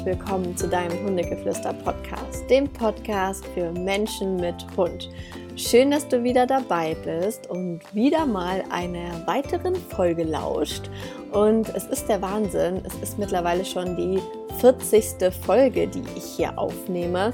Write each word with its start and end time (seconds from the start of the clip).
herzlich 0.00 0.18
willkommen 0.18 0.56
zu 0.56 0.66
deinem 0.66 0.98
Hundegeflüster-Podcast, 1.04 2.48
dem 2.48 2.66
Podcast 2.68 3.44
für 3.52 3.70
Menschen 3.70 4.36
mit 4.36 4.54
Hund. 4.74 5.10
Schön, 5.56 5.90
dass 5.90 6.08
du 6.08 6.22
wieder 6.22 6.46
dabei 6.46 6.96
bist 7.04 7.50
und 7.50 7.80
wieder 7.94 8.24
mal 8.24 8.64
einer 8.70 9.26
weiteren 9.26 9.74
Folge 9.74 10.24
lauscht. 10.24 10.88
Und 11.32 11.68
es 11.74 11.84
ist 11.84 12.08
der 12.08 12.22
Wahnsinn, 12.22 12.80
es 12.84 12.94
ist 13.02 13.18
mittlerweile 13.18 13.62
schon 13.62 13.94
die 13.96 14.20
40. 14.60 15.34
Folge, 15.44 15.86
die 15.86 16.04
ich 16.16 16.24
hier 16.24 16.58
aufnehme. 16.58 17.32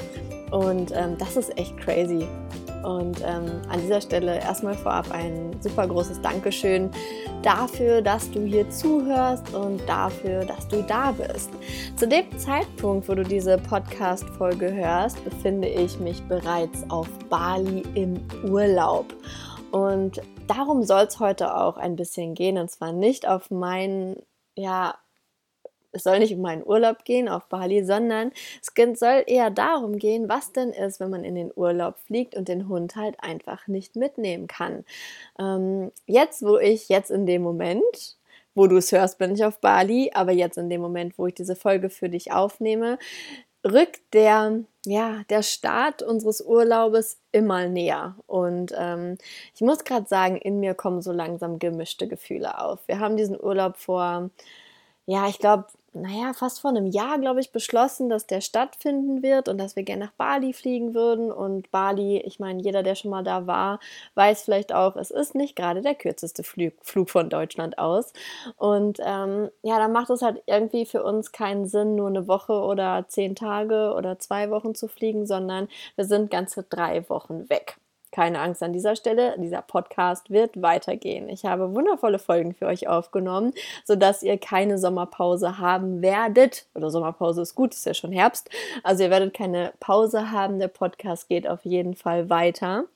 Und 0.50 0.90
ähm, 0.92 1.16
das 1.18 1.36
ist 1.36 1.56
echt 1.56 1.76
crazy. 1.76 2.26
Und 2.86 3.20
ähm, 3.26 3.62
an 3.68 3.80
dieser 3.80 4.00
Stelle 4.00 4.38
erstmal 4.38 4.74
vorab 4.74 5.10
ein 5.10 5.50
super 5.60 5.88
großes 5.88 6.22
Dankeschön 6.22 6.88
dafür, 7.42 8.00
dass 8.00 8.30
du 8.30 8.42
hier 8.44 8.70
zuhörst 8.70 9.52
und 9.52 9.80
dafür, 9.88 10.44
dass 10.44 10.68
du 10.68 10.84
da 10.84 11.10
bist. 11.10 11.50
Zu 11.96 12.06
dem 12.06 12.38
Zeitpunkt, 12.38 13.08
wo 13.08 13.16
du 13.16 13.24
diese 13.24 13.58
Podcast-Folge 13.58 14.72
hörst, 14.72 15.24
befinde 15.24 15.66
ich 15.66 15.98
mich 15.98 16.22
bereits 16.28 16.88
auf 16.88 17.08
Bali 17.28 17.82
im 17.96 18.20
Urlaub. 18.48 19.06
Und 19.72 20.22
darum 20.46 20.84
soll 20.84 21.06
es 21.06 21.18
heute 21.18 21.56
auch 21.56 21.78
ein 21.78 21.96
bisschen 21.96 22.34
gehen. 22.34 22.56
Und 22.56 22.70
zwar 22.70 22.92
nicht 22.92 23.26
auf 23.26 23.50
meinen 23.50 24.22
ja, 24.54 24.94
es 25.96 26.04
soll 26.04 26.18
nicht 26.18 26.34
um 26.34 26.42
meinen 26.42 26.64
Urlaub 26.64 27.04
gehen 27.04 27.28
auf 27.28 27.46
Bali, 27.48 27.84
sondern 27.84 28.30
es 28.60 28.98
soll 28.98 29.24
eher 29.26 29.50
darum 29.50 29.98
gehen, 29.98 30.28
was 30.28 30.52
denn 30.52 30.70
ist, 30.70 31.00
wenn 31.00 31.10
man 31.10 31.24
in 31.24 31.34
den 31.34 31.50
Urlaub 31.54 31.98
fliegt 31.98 32.36
und 32.36 32.48
den 32.48 32.68
Hund 32.68 32.96
halt 32.96 33.16
einfach 33.20 33.66
nicht 33.66 33.96
mitnehmen 33.96 34.46
kann. 34.46 34.84
Ähm, 35.38 35.90
jetzt, 36.06 36.42
wo 36.42 36.58
ich 36.58 36.88
jetzt 36.88 37.10
in 37.10 37.26
dem 37.26 37.42
Moment, 37.42 38.16
wo 38.54 38.66
du 38.66 38.76
es 38.76 38.92
hörst, 38.92 39.18
bin 39.18 39.34
ich 39.34 39.44
auf 39.44 39.60
Bali, 39.60 40.10
aber 40.14 40.32
jetzt 40.32 40.58
in 40.58 40.70
dem 40.70 40.80
Moment, 40.80 41.18
wo 41.18 41.26
ich 41.26 41.34
diese 41.34 41.56
Folge 41.56 41.90
für 41.90 42.08
dich 42.08 42.32
aufnehme, 42.32 42.98
rückt 43.66 44.14
der, 44.14 44.64
ja, 44.84 45.22
der 45.28 45.42
Start 45.42 46.02
unseres 46.02 46.40
Urlaubes 46.40 47.18
immer 47.32 47.68
näher. 47.68 48.16
Und 48.26 48.72
ähm, 48.76 49.18
ich 49.54 49.60
muss 49.60 49.84
gerade 49.84 50.06
sagen, 50.08 50.36
in 50.36 50.60
mir 50.60 50.74
kommen 50.74 51.02
so 51.02 51.12
langsam 51.12 51.58
gemischte 51.58 52.08
Gefühle 52.08 52.60
auf. 52.60 52.86
Wir 52.86 53.00
haben 53.00 53.16
diesen 53.16 53.38
Urlaub 53.38 53.76
vor, 53.76 54.30
ja, 55.06 55.28
ich 55.28 55.38
glaube, 55.38 55.66
naja, 56.00 56.32
fast 56.32 56.60
vor 56.60 56.70
einem 56.70 56.86
Jahr, 56.86 57.18
glaube 57.18 57.40
ich, 57.40 57.52
beschlossen, 57.52 58.08
dass 58.08 58.26
der 58.26 58.40
stattfinden 58.40 59.22
wird 59.22 59.48
und 59.48 59.58
dass 59.58 59.76
wir 59.76 59.82
gerne 59.82 60.06
nach 60.06 60.12
Bali 60.12 60.52
fliegen 60.52 60.94
würden. 60.94 61.32
Und 61.32 61.70
Bali, 61.70 62.18
ich 62.18 62.38
meine, 62.38 62.62
jeder, 62.62 62.82
der 62.82 62.94
schon 62.94 63.10
mal 63.10 63.24
da 63.24 63.46
war, 63.46 63.80
weiß 64.14 64.42
vielleicht 64.42 64.72
auch, 64.72 64.96
es 64.96 65.10
ist 65.10 65.34
nicht 65.34 65.56
gerade 65.56 65.82
der 65.82 65.94
kürzeste 65.94 66.42
Flug, 66.42 66.74
von 67.08 67.30
Deutschland 67.30 67.78
aus. 67.78 68.12
Und 68.56 68.98
ähm, 69.04 69.50
ja, 69.62 69.78
da 69.78 69.88
macht 69.88 70.10
es 70.10 70.22
halt 70.22 70.42
irgendwie 70.46 70.86
für 70.86 71.02
uns 71.02 71.32
keinen 71.32 71.66
Sinn, 71.66 71.96
nur 71.96 72.08
eine 72.08 72.28
Woche 72.28 72.52
oder 72.52 73.06
zehn 73.08 73.34
Tage 73.34 73.94
oder 73.96 74.18
zwei 74.18 74.50
Wochen 74.50 74.74
zu 74.74 74.88
fliegen, 74.88 75.26
sondern 75.26 75.68
wir 75.96 76.04
sind 76.04 76.30
ganze 76.30 76.62
drei 76.62 77.08
Wochen 77.08 77.48
weg 77.50 77.76
keine 78.16 78.40
Angst 78.40 78.62
an 78.62 78.72
dieser 78.72 78.96
Stelle, 78.96 79.34
dieser 79.38 79.60
Podcast 79.60 80.30
wird 80.30 80.62
weitergehen. 80.62 81.28
Ich 81.28 81.44
habe 81.44 81.74
wundervolle 81.74 82.18
Folgen 82.18 82.54
für 82.54 82.64
euch 82.64 82.88
aufgenommen, 82.88 83.52
sodass 83.84 84.22
ihr 84.22 84.38
keine 84.38 84.78
Sommerpause 84.78 85.58
haben 85.58 86.00
werdet. 86.00 86.64
Oder 86.74 86.90
Sommerpause 86.90 87.42
ist 87.42 87.54
gut, 87.54 87.74
ist 87.74 87.84
ja 87.84 87.92
schon 87.92 88.12
Herbst. 88.12 88.48
Also 88.82 89.02
ihr 89.02 89.10
werdet 89.10 89.34
keine 89.34 89.74
Pause 89.80 90.30
haben. 90.30 90.58
Der 90.58 90.68
Podcast 90.68 91.28
geht 91.28 91.46
auf 91.46 91.66
jeden 91.66 91.94
Fall 91.94 92.30
weiter. 92.30 92.86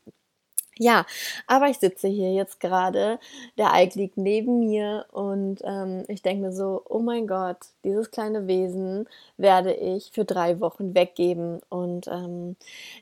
Ja, 0.83 1.05
aber 1.47 1.69
ich 1.69 1.77
sitze 1.79 2.09
hier 2.09 2.33
jetzt 2.33 2.59
gerade, 2.59 3.19
der 3.59 3.75
Eik 3.75 3.97
liegt 3.97 4.17
neben 4.17 4.61
mir 4.61 5.05
und 5.13 5.61
ähm, 5.63 6.05
ich 6.09 6.23
denke 6.23 6.47
mir 6.47 6.53
so, 6.53 6.83
oh 6.89 7.01
mein 7.01 7.27
Gott, 7.27 7.59
dieses 7.85 8.11
kleine 8.11 8.47
Wesen 8.47 9.07
werde 9.37 9.75
ich 9.75 10.11
für 10.11 10.25
drei 10.25 10.59
Wochen 10.59 10.95
weggeben. 10.95 11.61
Und 11.69 12.07
ähm, 12.09 12.57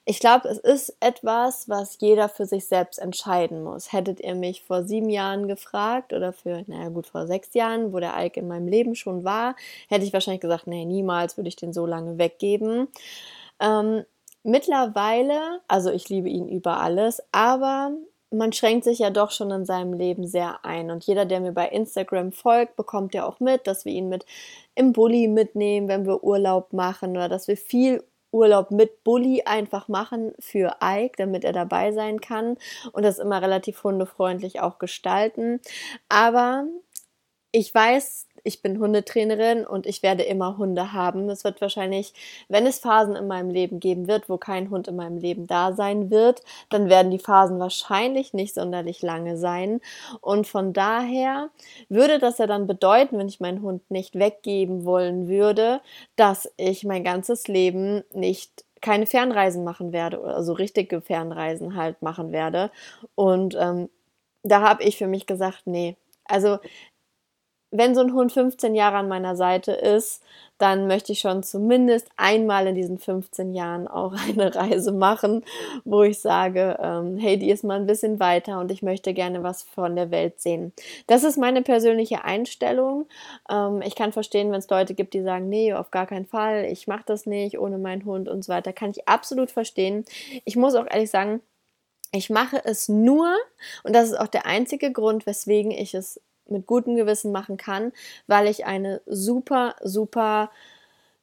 ich 0.05 0.19
glaube, 0.19 0.49
es 0.49 0.59
ist 0.59 0.97
etwas, 0.99 1.69
was 1.69 1.99
jeder 2.01 2.29
für 2.29 2.47
sich 2.47 2.67
selbst 2.67 2.99
entscheiden 2.99 3.63
muss. 3.63 3.93
Hättet 3.93 4.19
ihr 4.19 4.35
mich 4.35 4.65
vor 4.65 4.83
sieben 4.83 5.09
Jahren 5.09 5.47
gefragt 5.47 6.13
oder 6.13 6.33
für, 6.33 6.65
naja 6.67 6.89
gut, 6.89 7.07
vor 7.07 7.29
sechs 7.29 7.55
Jahren, 7.55 7.93
wo 7.93 8.01
der 8.01 8.17
Eik 8.17 8.37
in 8.37 8.49
meinem 8.49 8.67
Leben 8.67 8.97
schon 8.97 9.23
war, 9.23 9.55
hätte 9.89 10.05
ich 10.05 10.13
wahrscheinlich 10.13 10.41
gesagt, 10.41 10.67
nee, 10.67 10.85
niemals 10.85 11.37
würde 11.37 11.47
ich 11.49 11.55
den 11.57 11.73
so 11.73 11.87
lange 11.87 12.19
weggeben. 12.19 12.89
Ähm, 13.61 14.05
Mittlerweile, 14.49 15.61
also 15.69 15.91
ich 15.91 16.09
liebe 16.09 16.31
ihn 16.31 16.49
über 16.49 16.81
alles, 16.81 17.23
aber 17.33 17.93
man 18.31 18.55
schränkt 18.55 18.85
sich 18.85 18.99
ja 18.99 19.11
doch 19.11 19.31
schon 19.31 19.51
in 19.51 19.67
seinem 19.67 19.93
Leben 19.93 20.27
sehr 20.27 20.65
ein. 20.65 20.91
Und 20.91 21.05
jeder, 21.05 21.27
der 21.27 21.41
mir 21.41 21.53
bei 21.53 21.69
Instagram 21.69 22.33
folgt, 22.33 22.75
bekommt 22.75 23.13
ja 23.13 23.27
auch 23.27 23.41
mit, 23.41 23.67
dass 23.67 23.85
wir 23.85 23.93
ihn 23.93 24.09
mit 24.09 24.25
im 24.75 24.95
Bulli 24.95 25.29
mitnehmen, 25.29 25.89
wenn 25.89 26.07
wir 26.07 26.25
Urlaub 26.25 26.73
machen 26.73 27.11
oder 27.11 27.29
dass 27.29 27.47
wir 27.47 27.59
viel 27.59 28.03
Urlaub 28.31 28.71
mit 28.71 29.05
Bulli 29.05 29.43
einfach 29.45 29.87
machen 29.89 30.33
für 30.39 30.77
Ike, 30.83 31.17
damit 31.19 31.45
er 31.45 31.53
dabei 31.53 31.93
sein 31.93 32.19
kann 32.19 32.57
und 32.93 33.03
das 33.03 33.19
immer 33.19 33.43
relativ 33.43 33.85
hundefreundlich 33.85 34.61
auch 34.61 34.79
gestalten. 34.79 35.61
Aber 36.09 36.65
ich 37.53 37.75
weiß, 37.75 38.28
ich 38.49 38.63
bin 38.63 38.81
Hundetrainerin 38.81 39.67
und 39.67 39.87
ich 39.87 40.03
werde 40.03 40.23
immer 40.23 40.57
Hunde 40.57 40.95
haben. 40.95 41.29
Es 41.29 41.45
wird 41.45 41.61
wahrscheinlich, 41.61 42.15
wenn 42.49 42.67
es 42.67 42.79
Phasen 42.79 43.15
in 43.15 43.27
meinem 43.27 43.51
Leben 43.51 43.79
geben 43.79 44.09
wird, 44.09 44.29
wo 44.31 44.39
kein 44.39 44.71
Hund 44.71 44.89
in 44.89 44.97
meinem 44.97 45.19
Leben 45.19 45.47
da 45.47 45.75
sein 45.75 46.11
wird, 46.11 46.43
dann 46.71 46.89
werden 46.89 47.11
die 47.11 47.19
Phasen 47.19 47.59
wahrscheinlich 47.61 48.33
nicht 48.33 48.55
sonderlich 48.55 49.03
lange 49.03 49.37
sein. 49.37 49.81
Und 50.23 50.47
von 50.47 50.73
daher 50.73 51.51
würde 51.91 52.19
das 52.19 52.39
ja 52.39 52.47
dann 52.47 52.67
bedeuten, 52.67 53.19
wenn 53.19 53.29
ich 53.29 53.39
meinen 53.39 53.61
Hund 53.61 53.91
nicht 53.91 54.19
weggeben 54.19 54.87
wollen 54.87 55.29
würde, 55.29 55.83
dass 56.17 56.51
ich 56.57 56.85
mein 56.85 57.05
ganzes 57.05 57.49
Leben 57.49 58.03
nicht 58.15 58.65
keine 58.81 59.07
Fernreisen 59.07 59.63
machen 59.63 59.93
werde, 59.93 60.23
also 60.23 60.55
richtige 60.55 61.03
Fernreisen 61.03 61.77
halt 61.77 62.01
machen 62.01 62.33
werde. 62.33 62.71
Und 63.15 63.57
ähm, 63.61 63.91
da 64.43 64.63
habe 64.63 64.85
ich 64.85 64.97
für 64.97 65.09
mich 65.09 65.27
gesagt, 65.27 65.63
nee, 65.67 65.97
also 66.25 66.59
wenn 67.71 67.95
so 67.95 68.01
ein 68.01 68.15
Hund 68.15 68.33
15 68.33 68.75
Jahre 68.75 68.97
an 68.97 69.09
meiner 69.09 69.37
Seite 69.37 69.73
ist, 69.73 70.23
dann 70.59 70.89
möchte 70.89 71.13
ich 71.13 71.21
schon 71.21 71.43
zumindest 71.43 72.09
einmal 72.17 72.67
in 72.67 72.75
diesen 72.75 72.99
15 72.99 73.55
Jahren 73.55 73.87
auch 73.87 74.15
eine 74.29 74.55
Reise 74.55 74.93
machen, 74.93 75.45
wo 75.85 76.03
ich 76.03 76.19
sage, 76.21 76.77
ähm, 76.81 77.17
hey, 77.17 77.39
die 77.39 77.51
ist 77.51 77.65
mal 77.65 77.79
ein 77.79 77.87
bisschen 77.87 78.19
weiter 78.21 78.59
und 78.59 78.71
ich 78.71 78.83
möchte 78.83 79.15
gerne 79.15 79.43
was 79.43 79.63
von 79.63 79.97
der 79.97 80.11
Welt 80.11 80.41
sehen. 80.41 80.73
Das 81.07 81.25
ist 81.25 81.39
meine 81.39 81.63
persönliche 81.63 82.25
Einstellung. 82.25 83.07
Ähm, 83.51 83.83
ich 83.83 83.95
kann 83.95 84.13
verstehen, 84.13 84.51
wenn 84.51 84.59
es 84.59 84.71
Leute 84.71 84.95
gibt, 84.95 85.15
die 85.15 85.23
sagen, 85.23 85.49
nee, 85.49 85.73
auf 85.73 85.91
gar 85.91 86.07
keinen 86.07 86.27
Fall, 86.27 86.65
ich 86.65 86.87
mache 86.89 87.05
das 87.07 87.27
nicht 87.27 87.59
ohne 87.59 87.79
meinen 87.79 88.05
Hund 88.05 88.29
und 88.29 88.45
so 88.45 88.53
weiter. 88.53 88.73
Kann 88.73 88.91
ich 88.91 89.07
absolut 89.07 89.51
verstehen. 89.51 90.05
Ich 90.45 90.57
muss 90.57 90.75
auch 90.75 90.87
ehrlich 90.91 91.11
sagen, 91.11 91.41
ich 92.11 92.31
mache 92.31 92.65
es 92.65 92.89
nur, 92.89 93.37
und 93.85 93.95
das 93.95 94.09
ist 94.09 94.19
auch 94.19 94.29
der 94.29 94.47
einzige 94.47 94.93
Grund, 94.93 95.27
weswegen 95.27 95.71
ich 95.71 95.95
es 95.95 96.21
mit 96.51 96.67
gutem 96.67 96.97
Gewissen 96.97 97.33
machen 97.33 97.57
kann, 97.57 97.93
weil 98.27 98.47
ich 98.47 98.67
eine 98.67 99.01
super, 99.07 99.75
super 99.83 100.51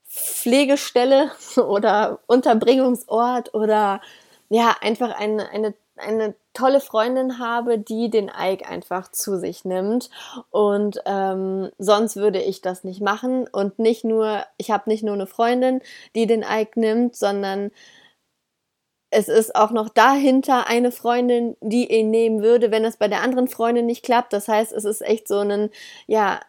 Pflegestelle 0.08 1.32
oder 1.58 2.20
Unterbringungsort 2.28 3.54
oder 3.54 4.02
ja, 4.50 4.76
einfach 4.82 5.18
eine, 5.18 5.50
eine, 5.50 5.74
eine 5.98 6.36
tolle 6.54 6.80
Freundin 6.80 7.40
habe, 7.40 7.80
die 7.80 8.10
den 8.10 8.30
Ike 8.30 8.68
einfach 8.68 9.12
zu 9.12 9.38
sich 9.40 9.66
nimmt. 9.66 10.10
Und 10.52 11.02
ähm, 11.06 11.70
sonst 11.78 12.16
würde 12.16 12.42
ich 12.42 12.62
das 12.62 12.84
nicht 12.84 13.02
machen. 13.02 13.48
Und 13.52 13.80
nicht 13.80 14.04
nur, 14.04 14.44
ich 14.58 14.72
habe 14.72 14.90
nicht 14.90 15.04
nur 15.04 15.16
eine 15.16 15.28
Freundin, 15.28 15.82
die 16.16 16.28
den 16.28 16.44
Ike 16.48 16.80
nimmt, 16.80 17.16
sondern 17.16 17.72
es 19.10 19.28
ist 19.28 19.56
auch 19.56 19.72
noch 19.72 19.90
dahinter 19.90 20.68
eine 20.68 20.92
Freundin, 20.92 21.56
die 21.62 21.92
ihn 21.92 22.10
nehmen 22.10 22.42
würde, 22.42 22.72
wenn 22.72 22.86
es 22.86 22.98
bei 22.98 23.08
der 23.08 23.22
anderen 23.22 23.48
Freundin 23.48 23.86
nicht 23.86 24.04
klappt. 24.04 24.34
Das 24.34 24.48
heißt, 24.48 24.72
es 24.74 24.86
ist 24.86 25.02
echt 25.02 25.28
so 25.28 25.40
ein, 25.40 25.70
ja, 26.08 26.40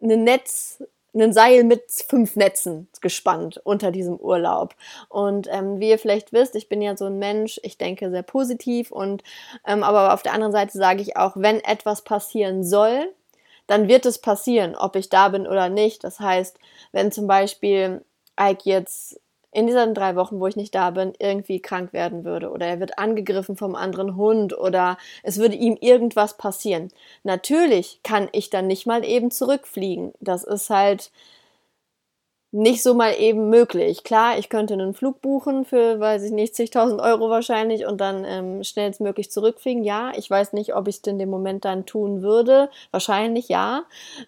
ein 0.00 0.24
Netz, 0.24 0.82
ein 1.14 1.32
Seil 1.32 1.64
mit 1.64 1.84
fünf 2.08 2.36
Netzen 2.36 2.88
gespannt 3.00 3.60
unter 3.64 3.90
diesem 3.90 4.16
Urlaub. 4.16 4.74
Und 5.08 5.48
ähm, 5.50 5.78
wie 5.78 5.90
ihr 5.90 5.98
vielleicht 5.98 6.32
wisst, 6.32 6.56
ich 6.56 6.68
bin 6.68 6.82
ja 6.82 6.96
so 6.96 7.06
ein 7.06 7.18
Mensch, 7.18 7.60
ich 7.62 7.78
denke 7.78 8.10
sehr 8.10 8.22
positiv 8.22 8.90
und 8.90 9.22
ähm, 9.66 9.82
aber 9.82 10.12
auf 10.12 10.22
der 10.22 10.32
anderen 10.32 10.52
Seite 10.52 10.76
sage 10.76 11.02
ich 11.02 11.16
auch, 11.16 11.32
wenn 11.36 11.60
etwas 11.60 12.02
passieren 12.02 12.64
soll, 12.64 13.12
dann 13.66 13.88
wird 13.88 14.06
es 14.06 14.18
passieren, 14.18 14.74
ob 14.74 14.96
ich 14.96 15.08
da 15.08 15.28
bin 15.28 15.46
oder 15.46 15.68
nicht. 15.68 16.04
Das 16.04 16.20
heißt, 16.20 16.58
wenn 16.92 17.12
zum 17.12 17.26
Beispiel 17.26 18.02
Ike 18.38 18.62
jetzt 18.64 19.20
in 19.54 19.66
diesen 19.66 19.94
drei 19.94 20.16
Wochen, 20.16 20.40
wo 20.40 20.46
ich 20.46 20.56
nicht 20.56 20.74
da 20.74 20.90
bin, 20.90 21.12
irgendwie 21.18 21.60
krank 21.60 21.92
werden 21.92 22.24
würde 22.24 22.50
oder 22.50 22.66
er 22.66 22.80
wird 22.80 22.98
angegriffen 22.98 23.56
vom 23.56 23.76
anderen 23.76 24.16
Hund 24.16 24.56
oder 24.58 24.98
es 25.22 25.38
würde 25.38 25.54
ihm 25.54 25.76
irgendwas 25.80 26.36
passieren. 26.36 26.90
Natürlich 27.22 28.00
kann 28.02 28.28
ich 28.32 28.50
dann 28.50 28.66
nicht 28.66 28.86
mal 28.86 29.04
eben 29.04 29.30
zurückfliegen. 29.30 30.12
Das 30.20 30.42
ist 30.42 30.70
halt 30.70 31.12
nicht 32.54 32.84
so 32.84 32.94
mal 32.94 33.14
eben 33.18 33.50
möglich. 33.50 34.04
Klar, 34.04 34.38
ich 34.38 34.48
könnte 34.48 34.74
einen 34.74 34.94
Flug 34.94 35.20
buchen 35.20 35.64
für, 35.64 35.98
weiß 35.98 36.22
ich 36.22 36.30
nicht, 36.30 36.54
zigtausend 36.54 37.00
Euro 37.00 37.28
wahrscheinlich 37.28 37.84
und 37.84 38.00
dann 38.00 38.24
ähm, 38.24 38.62
schnellstmöglich 38.62 39.28
zurückfliegen. 39.32 39.82
Ja, 39.82 40.12
ich 40.14 40.30
weiß 40.30 40.52
nicht, 40.52 40.72
ob 40.76 40.86
ich 40.86 40.98
es 40.98 41.02
in 41.02 41.18
dem 41.18 41.30
Moment 41.30 41.64
dann 41.64 41.84
tun 41.84 42.22
würde. 42.22 42.70
Wahrscheinlich 42.92 43.48
ja. 43.48 43.82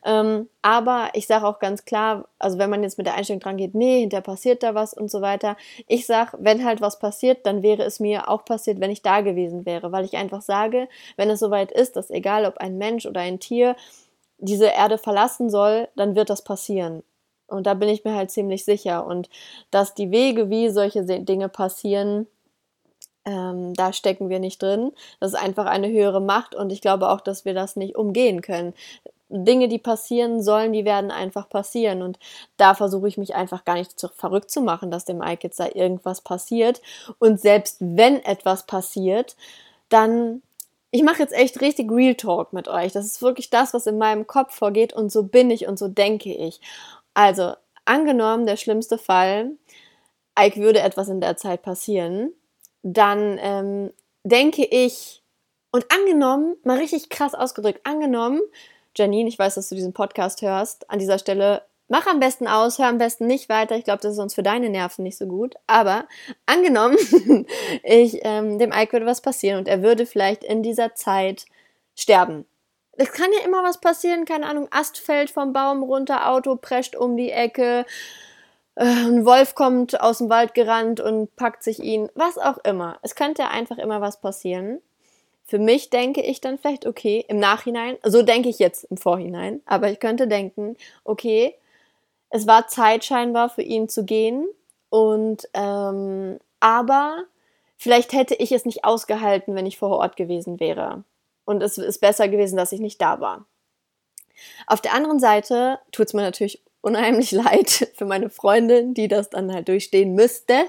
Ähm, 0.04 0.48
aber 0.60 1.10
ich 1.12 1.28
sage 1.28 1.46
auch 1.46 1.60
ganz 1.60 1.84
klar, 1.84 2.24
also 2.40 2.58
wenn 2.58 2.68
man 2.68 2.82
jetzt 2.82 2.98
mit 2.98 3.06
der 3.06 3.14
Einstellung 3.14 3.38
dran 3.38 3.58
geht, 3.58 3.76
nee, 3.76 4.00
hinterher 4.00 4.22
passiert 4.22 4.64
da 4.64 4.74
was 4.74 4.92
und 4.92 5.08
so 5.08 5.20
weiter. 5.20 5.56
Ich 5.86 6.04
sage, 6.04 6.36
wenn 6.40 6.64
halt 6.64 6.80
was 6.80 6.98
passiert, 6.98 7.46
dann 7.46 7.62
wäre 7.62 7.84
es 7.84 8.00
mir 8.00 8.28
auch 8.28 8.44
passiert, 8.44 8.80
wenn 8.80 8.90
ich 8.90 9.02
da 9.02 9.20
gewesen 9.20 9.64
wäre. 9.66 9.92
Weil 9.92 10.04
ich 10.04 10.16
einfach 10.16 10.42
sage, 10.42 10.88
wenn 11.16 11.30
es 11.30 11.38
soweit 11.38 11.70
ist, 11.70 11.94
dass 11.94 12.10
egal 12.10 12.44
ob 12.44 12.58
ein 12.58 12.76
Mensch 12.76 13.06
oder 13.06 13.20
ein 13.20 13.38
Tier 13.38 13.76
diese 14.38 14.66
Erde 14.66 14.98
verlassen 14.98 15.48
soll, 15.48 15.86
dann 15.94 16.16
wird 16.16 16.28
das 16.28 16.42
passieren. 16.42 17.04
Und 17.48 17.66
da 17.66 17.74
bin 17.74 17.88
ich 17.88 18.04
mir 18.04 18.14
halt 18.14 18.30
ziemlich 18.30 18.64
sicher. 18.64 19.06
Und 19.06 19.28
dass 19.70 19.94
die 19.94 20.10
Wege, 20.10 20.50
wie 20.50 20.68
solche 20.70 21.04
Dinge 21.04 21.48
passieren, 21.48 22.26
ähm, 23.24 23.74
da 23.74 23.92
stecken 23.92 24.28
wir 24.28 24.38
nicht 24.38 24.62
drin. 24.62 24.92
Das 25.20 25.32
ist 25.32 25.38
einfach 25.38 25.66
eine 25.66 25.88
höhere 25.88 26.20
Macht 26.20 26.54
und 26.54 26.72
ich 26.72 26.80
glaube 26.80 27.10
auch, 27.10 27.20
dass 27.20 27.44
wir 27.44 27.54
das 27.54 27.76
nicht 27.76 27.96
umgehen 27.96 28.40
können. 28.40 28.72
Dinge, 29.28 29.66
die 29.66 29.78
passieren 29.78 30.40
sollen, 30.42 30.72
die 30.72 30.84
werden 30.84 31.10
einfach 31.10 31.48
passieren. 31.48 32.02
Und 32.02 32.18
da 32.56 32.74
versuche 32.74 33.08
ich 33.08 33.18
mich 33.18 33.34
einfach 33.34 33.64
gar 33.64 33.74
nicht 33.74 33.98
zu, 33.98 34.08
verrückt 34.08 34.50
zu 34.50 34.60
machen, 34.60 34.90
dass 34.90 35.04
dem 35.04 35.22
jetzt 35.42 35.58
da 35.58 35.66
irgendwas 35.66 36.20
passiert. 36.20 36.80
Und 37.18 37.40
selbst 37.40 37.78
wenn 37.80 38.24
etwas 38.24 38.66
passiert, 38.66 39.36
dann. 39.88 40.42
Ich 40.92 41.02
mache 41.02 41.18
jetzt 41.18 41.34
echt 41.34 41.60
richtig 41.60 41.90
Real 41.90 42.14
Talk 42.14 42.52
mit 42.52 42.68
euch. 42.68 42.92
Das 42.92 43.04
ist 43.04 43.20
wirklich 43.20 43.50
das, 43.50 43.74
was 43.74 43.86
in 43.86 43.98
meinem 43.98 44.26
Kopf 44.26 44.54
vorgeht 44.54 44.94
und 44.94 45.12
so 45.12 45.24
bin 45.24 45.50
ich 45.50 45.66
und 45.66 45.78
so 45.78 45.88
denke 45.88 46.32
ich. 46.32 46.60
Also, 47.16 47.54
angenommen, 47.86 48.44
der 48.44 48.58
schlimmste 48.58 48.98
Fall, 48.98 49.52
Ike 50.38 50.60
würde 50.60 50.80
etwas 50.80 51.08
in 51.08 51.22
der 51.22 51.38
Zeit 51.38 51.62
passieren, 51.62 52.34
dann 52.82 53.38
ähm, 53.40 53.90
denke 54.22 54.66
ich, 54.66 55.22
und 55.72 55.86
angenommen, 55.90 56.56
mal 56.62 56.76
richtig 56.76 57.08
krass 57.08 57.34
ausgedrückt, 57.34 57.80
angenommen, 57.84 58.42
Janine, 58.94 59.30
ich 59.30 59.38
weiß, 59.38 59.54
dass 59.54 59.70
du 59.70 59.74
diesen 59.74 59.94
Podcast 59.94 60.42
hörst, 60.42 60.90
an 60.90 60.98
dieser 60.98 61.18
Stelle, 61.18 61.62
mach 61.88 62.06
am 62.06 62.20
besten 62.20 62.46
aus, 62.46 62.78
hör 62.78 62.88
am 62.88 62.98
besten 62.98 63.26
nicht 63.26 63.48
weiter, 63.48 63.76
ich 63.76 63.84
glaube, 63.84 64.02
das 64.02 64.10
ist 64.10 64.16
sonst 64.18 64.34
für 64.34 64.42
deine 64.42 64.68
Nerven 64.68 65.02
nicht 65.02 65.16
so 65.16 65.26
gut, 65.26 65.54
aber 65.66 66.06
angenommen, 66.44 66.98
ich, 67.82 68.18
ähm, 68.24 68.58
dem 68.58 68.72
Ike 68.72 68.92
würde 68.92 69.06
was 69.06 69.22
passieren 69.22 69.60
und 69.60 69.68
er 69.68 69.80
würde 69.80 70.04
vielleicht 70.04 70.44
in 70.44 70.62
dieser 70.62 70.94
Zeit 70.94 71.46
sterben 71.94 72.44
es 72.96 73.12
kann 73.12 73.30
ja 73.32 73.44
immer 73.44 73.62
was 73.62 73.80
passieren, 73.80 74.24
keine 74.24 74.46
Ahnung, 74.46 74.68
Ast 74.70 74.98
fällt 74.98 75.30
vom 75.30 75.52
Baum 75.52 75.82
runter, 75.82 76.30
Auto 76.30 76.56
prescht 76.56 76.96
um 76.96 77.16
die 77.16 77.30
Ecke, 77.30 77.84
äh, 78.74 78.84
ein 78.84 79.26
Wolf 79.26 79.54
kommt 79.54 80.00
aus 80.00 80.18
dem 80.18 80.30
Wald 80.30 80.54
gerannt 80.54 81.00
und 81.00 81.34
packt 81.36 81.62
sich 81.62 81.80
ihn, 81.80 82.08
was 82.14 82.38
auch 82.38 82.58
immer. 82.64 82.98
Es 83.02 83.14
könnte 83.14 83.42
ja 83.42 83.48
einfach 83.48 83.78
immer 83.78 84.00
was 84.00 84.20
passieren. 84.20 84.80
Für 85.44 85.58
mich 85.58 85.90
denke 85.90 86.22
ich 86.22 86.40
dann 86.40 86.58
vielleicht, 86.58 86.86
okay, 86.86 87.24
im 87.28 87.38
Nachhinein, 87.38 87.96
so 88.02 88.22
denke 88.22 88.48
ich 88.48 88.58
jetzt 88.58 88.84
im 88.84 88.96
Vorhinein, 88.96 89.60
aber 89.66 89.90
ich 89.90 90.00
könnte 90.00 90.26
denken, 90.26 90.76
okay, 91.04 91.54
es 92.30 92.46
war 92.46 92.66
Zeit 92.66 93.04
scheinbar 93.04 93.48
für 93.48 93.62
ihn 93.62 93.88
zu 93.88 94.04
gehen 94.04 94.46
und 94.90 95.48
ähm, 95.54 96.38
aber 96.58 97.24
vielleicht 97.76 98.12
hätte 98.12 98.34
ich 98.34 98.50
es 98.50 98.64
nicht 98.64 98.84
ausgehalten, 98.84 99.54
wenn 99.54 99.66
ich 99.66 99.78
vor 99.78 99.90
Ort 99.90 100.16
gewesen 100.16 100.58
wäre 100.58 101.04
und 101.46 101.62
es 101.62 101.78
ist 101.78 102.00
besser 102.00 102.28
gewesen, 102.28 102.56
dass 102.56 102.72
ich 102.72 102.80
nicht 102.80 103.00
da 103.00 103.20
war. 103.20 103.46
Auf 104.66 104.82
der 104.82 104.92
anderen 104.92 105.18
Seite 105.18 105.78
tut 105.92 106.08
es 106.08 106.14
mir 106.14 106.22
natürlich 106.22 106.62
unheimlich 106.82 107.32
leid 107.32 107.90
für 107.94 108.04
meine 108.04 108.28
Freundin, 108.28 108.92
die 108.92 109.08
das 109.08 109.30
dann 109.30 109.52
halt 109.52 109.68
durchstehen 109.68 110.14
müsste. 110.14 110.64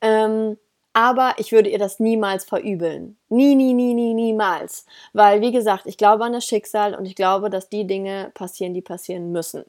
Ähm, 0.00 0.56
aber 0.94 1.34
ich 1.38 1.52
würde 1.52 1.70
ihr 1.70 1.78
das 1.78 2.00
niemals 2.00 2.44
verübeln. 2.44 3.16
Nie, 3.30 3.54
nie, 3.54 3.72
nie, 3.72 3.94
nie, 3.94 4.12
niemals. 4.12 4.84
Weil, 5.14 5.40
wie 5.40 5.52
gesagt, 5.52 5.86
ich 5.86 5.96
glaube 5.96 6.24
an 6.24 6.34
das 6.34 6.44
Schicksal 6.44 6.94
und 6.94 7.06
ich 7.06 7.16
glaube, 7.16 7.48
dass 7.48 7.70
die 7.70 7.86
Dinge 7.86 8.30
passieren, 8.34 8.74
die 8.74 8.82
passieren 8.82 9.32
müssen. 9.32 9.64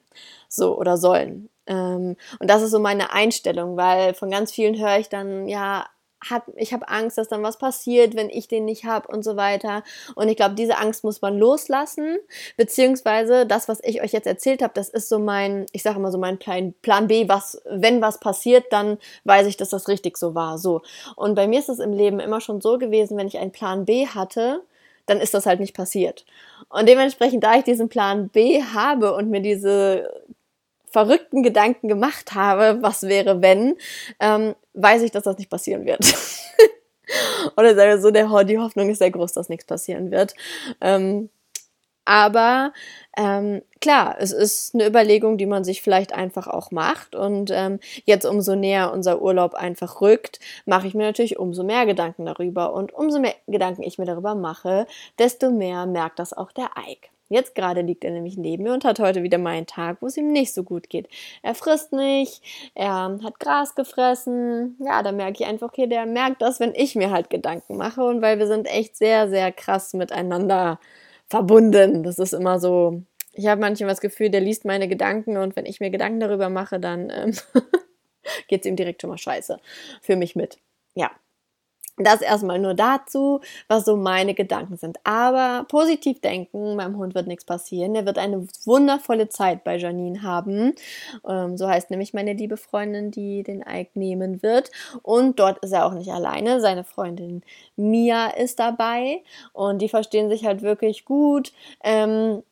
So 0.50 0.78
oder 0.78 0.98
sollen. 0.98 1.50
Ähm, 1.66 2.18
und 2.40 2.50
das 2.50 2.62
ist 2.62 2.72
so 2.72 2.80
meine 2.80 3.14
Einstellung, 3.14 3.78
weil 3.78 4.14
von 4.14 4.30
ganz 4.30 4.52
vielen 4.52 4.78
höre 4.78 5.00
ich 5.00 5.08
dann, 5.08 5.48
ja, 5.48 5.86
hab, 6.30 6.48
ich 6.56 6.74
habe 6.74 6.88
Angst, 6.88 7.18
dass 7.18 7.28
dann 7.28 7.44
was 7.44 7.58
passiert, 7.58 8.16
wenn 8.16 8.30
ich 8.30 8.48
den 8.48 8.66
nicht 8.66 8.86
habe 8.86 9.08
und 9.08 9.24
so 9.24 9.36
weiter. 9.36 9.84
Und 10.16 10.28
ich 10.28 10.36
glaube, 10.36 10.56
diese 10.56 10.78
Angst 10.78 11.04
muss 11.04 11.22
man 11.22 11.38
loslassen, 11.38 12.18
beziehungsweise 12.58 13.46
das, 13.46 13.68
was 13.68 13.80
ich 13.84 14.02
euch 14.02 14.12
jetzt 14.12 14.28
erzählt 14.28 14.62
habe, 14.62 14.74
das 14.74 14.90
ist 14.90 15.10
so 15.10 15.20
mein, 15.20 15.66
ich 15.72 15.84
sage 15.84 15.98
immer 15.98 16.12
so 16.12 16.18
mein 16.18 16.38
Plan, 16.38 16.74
Plan 16.82 17.08
B, 17.08 17.28
was, 17.28 17.62
wenn 17.70 18.02
was 18.02 18.20
passiert, 18.20 18.66
dann 18.72 18.98
weiß 19.24 19.48
ich, 19.48 19.58
dass 19.58 19.70
das 19.70 19.88
richtig 19.88 20.18
so 20.18 20.36
war. 20.36 20.58
So. 20.58 20.82
Und 21.16 21.36
bei 21.36 21.48
mir 21.48 21.60
ist 21.60 21.70
es 21.70 21.80
im 21.80 21.94
Leben 21.94 22.20
immer 22.20 22.42
schon 22.42 22.62
so 22.62 22.78
gewesen, 22.78 23.18
wenn 23.18 23.28
ich 23.28 23.38
einen 23.38 23.52
Plan 23.52 23.86
B 23.86 24.08
hatte, 24.08 24.62
dann 25.06 25.20
ist 25.20 25.34
das 25.34 25.46
halt 25.46 25.60
nicht 25.60 25.76
passiert. 25.76 26.26
Und 26.70 26.88
dementsprechend, 26.88 27.44
da 27.44 27.56
ich 27.56 27.64
diesen 27.64 27.90
Plan 27.90 28.30
B 28.30 28.64
habe 28.64 29.14
und 29.14 29.30
mir 29.30 29.42
diese 29.42 30.10
verrückten 30.94 31.42
Gedanken 31.42 31.88
gemacht 31.88 32.36
habe, 32.36 32.78
was 32.82 33.04
wäre, 33.04 33.42
wenn, 33.42 33.76
ähm, 34.20 34.56
weiß 34.74 35.02
ich, 35.02 35.12
dass 35.12 35.24
das 35.24 35.38
nicht 35.38 35.50
passieren 35.50 35.86
wird. 35.86 36.00
Oder 37.58 37.76
sagen 37.76 37.90
wir 37.90 38.02
so, 38.02 38.12
der, 38.12 38.44
die 38.44 38.60
Hoffnung 38.60 38.90
ist 38.90 39.00
sehr 39.00 39.12
groß, 39.12 39.34
dass 39.34 39.50
nichts 39.50 39.66
passieren 39.66 40.12
wird. 40.12 40.36
Ähm, 40.80 41.30
aber 42.06 42.74
ähm, 43.18 43.62
klar, 43.82 44.18
es 44.20 44.32
ist 44.32 44.76
eine 44.76 44.86
Überlegung, 44.86 45.38
die 45.38 45.46
man 45.46 45.64
sich 45.64 45.82
vielleicht 45.82 46.14
einfach 46.14 46.48
auch 46.48 46.70
macht. 46.72 47.16
Und 47.16 47.50
ähm, 47.52 47.80
jetzt 48.06 48.26
umso 48.26 48.56
näher 48.56 48.92
unser 48.94 49.22
Urlaub 49.22 49.54
einfach 49.56 50.02
rückt, 50.02 50.40
mache 50.66 50.88
ich 50.88 50.94
mir 50.94 51.04
natürlich 51.04 51.40
umso 51.40 51.64
mehr 51.64 51.86
Gedanken 51.86 52.26
darüber. 52.26 52.74
Und 52.74 52.94
umso 52.94 53.20
mehr 53.20 53.36
Gedanken 53.48 53.84
ich 53.84 53.98
mir 53.98 54.06
darüber 54.06 54.36
mache, 54.36 54.86
desto 55.18 55.50
mehr 55.50 55.86
merkt 55.86 56.20
das 56.20 56.34
auch 56.34 56.52
der 56.52 56.70
Ike. 56.88 57.13
Jetzt 57.34 57.56
gerade 57.56 57.82
liegt 57.82 58.04
er 58.04 58.12
nämlich 58.12 58.38
neben 58.38 58.62
mir 58.62 58.74
und 58.74 58.86
hat 58.86 59.00
heute 59.00 59.24
wieder 59.24 59.40
mal 59.40 59.56
einen 59.56 59.66
Tag, 59.66 59.98
wo 60.02 60.06
es 60.06 60.18
ihm 60.18 60.32
nicht 60.32 60.54
so 60.54 60.64
gut 60.64 60.88
geht. 60.88 61.08
Er 61.42 61.56
frisst 61.56 61.92
nicht, 61.92 62.44
er 62.76 63.18
hat 63.24 63.40
Gras 63.40 63.74
gefressen. 63.74 64.78
Ja, 64.80 65.02
da 65.02 65.12
merke 65.12 65.42
ich 65.42 65.50
einfach, 65.50 65.70
okay, 65.70 65.88
der 65.88 66.06
merkt 66.06 66.44
das, 66.44 66.60
wenn 66.60 66.76
ich 66.76 66.94
mir 66.94 67.10
halt 67.10 67.32
Gedanken 67.32 67.76
mache 67.76 68.04
und 68.04 68.22
weil 68.22 68.38
wir 68.38 68.46
sind 68.46 68.68
echt 68.68 68.96
sehr, 68.96 69.30
sehr 69.30 69.52
krass 69.52 69.94
miteinander 69.94 70.80
verbunden. 71.28 72.04
Das 72.04 72.20
ist 72.20 72.34
immer 72.34 72.60
so, 72.60 73.02
ich 73.32 73.48
habe 73.48 73.60
manchmal 73.62 73.90
das 73.90 74.00
Gefühl, 74.00 74.30
der 74.30 74.42
liest 74.42 74.64
meine 74.64 74.88
Gedanken 74.88 75.38
und 75.38 75.56
wenn 75.56 75.66
ich 75.66 75.80
mir 75.80 75.90
Gedanken 75.90 76.20
darüber 76.20 76.50
mache, 76.50 76.80
dann 76.80 77.10
ähm, 77.10 77.34
geht 78.48 78.62
es 78.62 78.68
ihm 78.68 78.76
direkt 78.76 79.02
schon 79.02 79.10
mal 79.10 79.18
scheiße 79.18 79.60
für 80.04 80.16
mich 80.16 80.36
mit. 80.36 80.60
Ja, 80.94 81.10
das 81.98 82.22
erstmal 82.22 82.60
nur 82.60 82.74
dazu, 82.74 83.42
was 83.68 83.86
so 83.86 83.96
meine 83.96 84.34
Gedanken 84.34 84.78
sind. 84.78 84.98
Aber 85.04 85.66
positiv 85.68 86.22
denken, 86.22 86.76
meinem 86.76 86.98
Hund 86.98 87.14
wird 87.14 87.28
nichts 87.28 87.46
passieren. 87.46 87.96
Er 87.96 88.06
wird 88.06 88.18
eine 88.18 88.48
wundervolle 88.66 89.30
Zeit 89.30 89.64
bei 89.64 89.78
Janine 89.78 90.24
haben. 90.24 90.74
Ähm, 91.28 91.58
so 91.58 91.68
heißt 91.68 91.92
nämlich 91.92 92.14
meine 92.14 92.34
liebe 92.34 92.58
Freundin, 92.58 93.12
die 93.12 93.44
den 93.44 93.62
Ike 93.62 93.92
nehmen 93.94 94.42
wird. 94.42 94.72
Und 95.04 95.40
dort 95.40 95.60
ist 95.60 95.72
er 95.72 95.86
auch 95.86 95.94
nicht 95.94 96.12
alleine. 96.12 96.62
Seine 96.62 96.84
Freundin 96.84 97.44
Mia 97.76 98.28
ist 98.28 98.60
dabei 98.60 99.22
und 99.54 99.82
die 99.82 99.90
verstehen 99.90 100.30
sich 100.30 100.46
halt 100.46 100.62
wirklich 100.62 101.06
gut. 101.06 101.54
Ähm, 101.84 102.44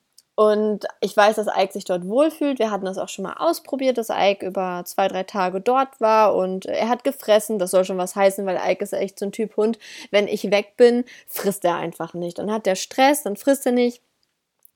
und 0.42 0.88
ich 1.02 1.16
weiß, 1.16 1.36
dass 1.36 1.46
Ike 1.56 1.72
sich 1.72 1.86
dort 1.86 2.08
wohlfühlt. 2.08 2.58
Wir 2.58 2.72
hatten 2.72 2.86
das 2.86 2.98
auch 2.98 3.10
schon 3.10 3.22
mal 3.22 3.36
ausprobiert, 3.38 4.00
dass 4.00 4.10
Ike 4.10 4.44
über 4.44 4.82
zwei, 4.86 5.08
drei 5.08 5.22
Tage 5.22 5.62
dort 5.62 6.02
war 6.02 6.34
und 6.34 6.66
er 6.66 6.90
hat 6.90 7.04
gefressen. 7.04 7.60
Das 7.60 7.70
soll 7.70 7.86
schon 7.86 8.00
was 8.00 8.16
heißen, 8.16 8.44
weil 8.48 8.58
Ike 8.58 8.84
ist 8.84 8.94
echt 8.94 9.20
so 9.20 9.26
ein 9.26 9.32
Typ 9.32 9.56
Hund. 9.56 9.78
Wenn 10.10 10.28
ich 10.28 10.50
weg 10.50 10.78
bin, 10.78 11.06
frisst 11.28 11.64
er 11.64 11.76
einfach 11.76 12.16
nicht. 12.16 12.40
Dann 12.40 12.52
hat 12.52 12.66
er 12.66 12.76
Stress, 12.76 13.22
dann 13.22 13.36
frisst 13.36 13.68
er 13.68 13.72
nicht 13.72 14.02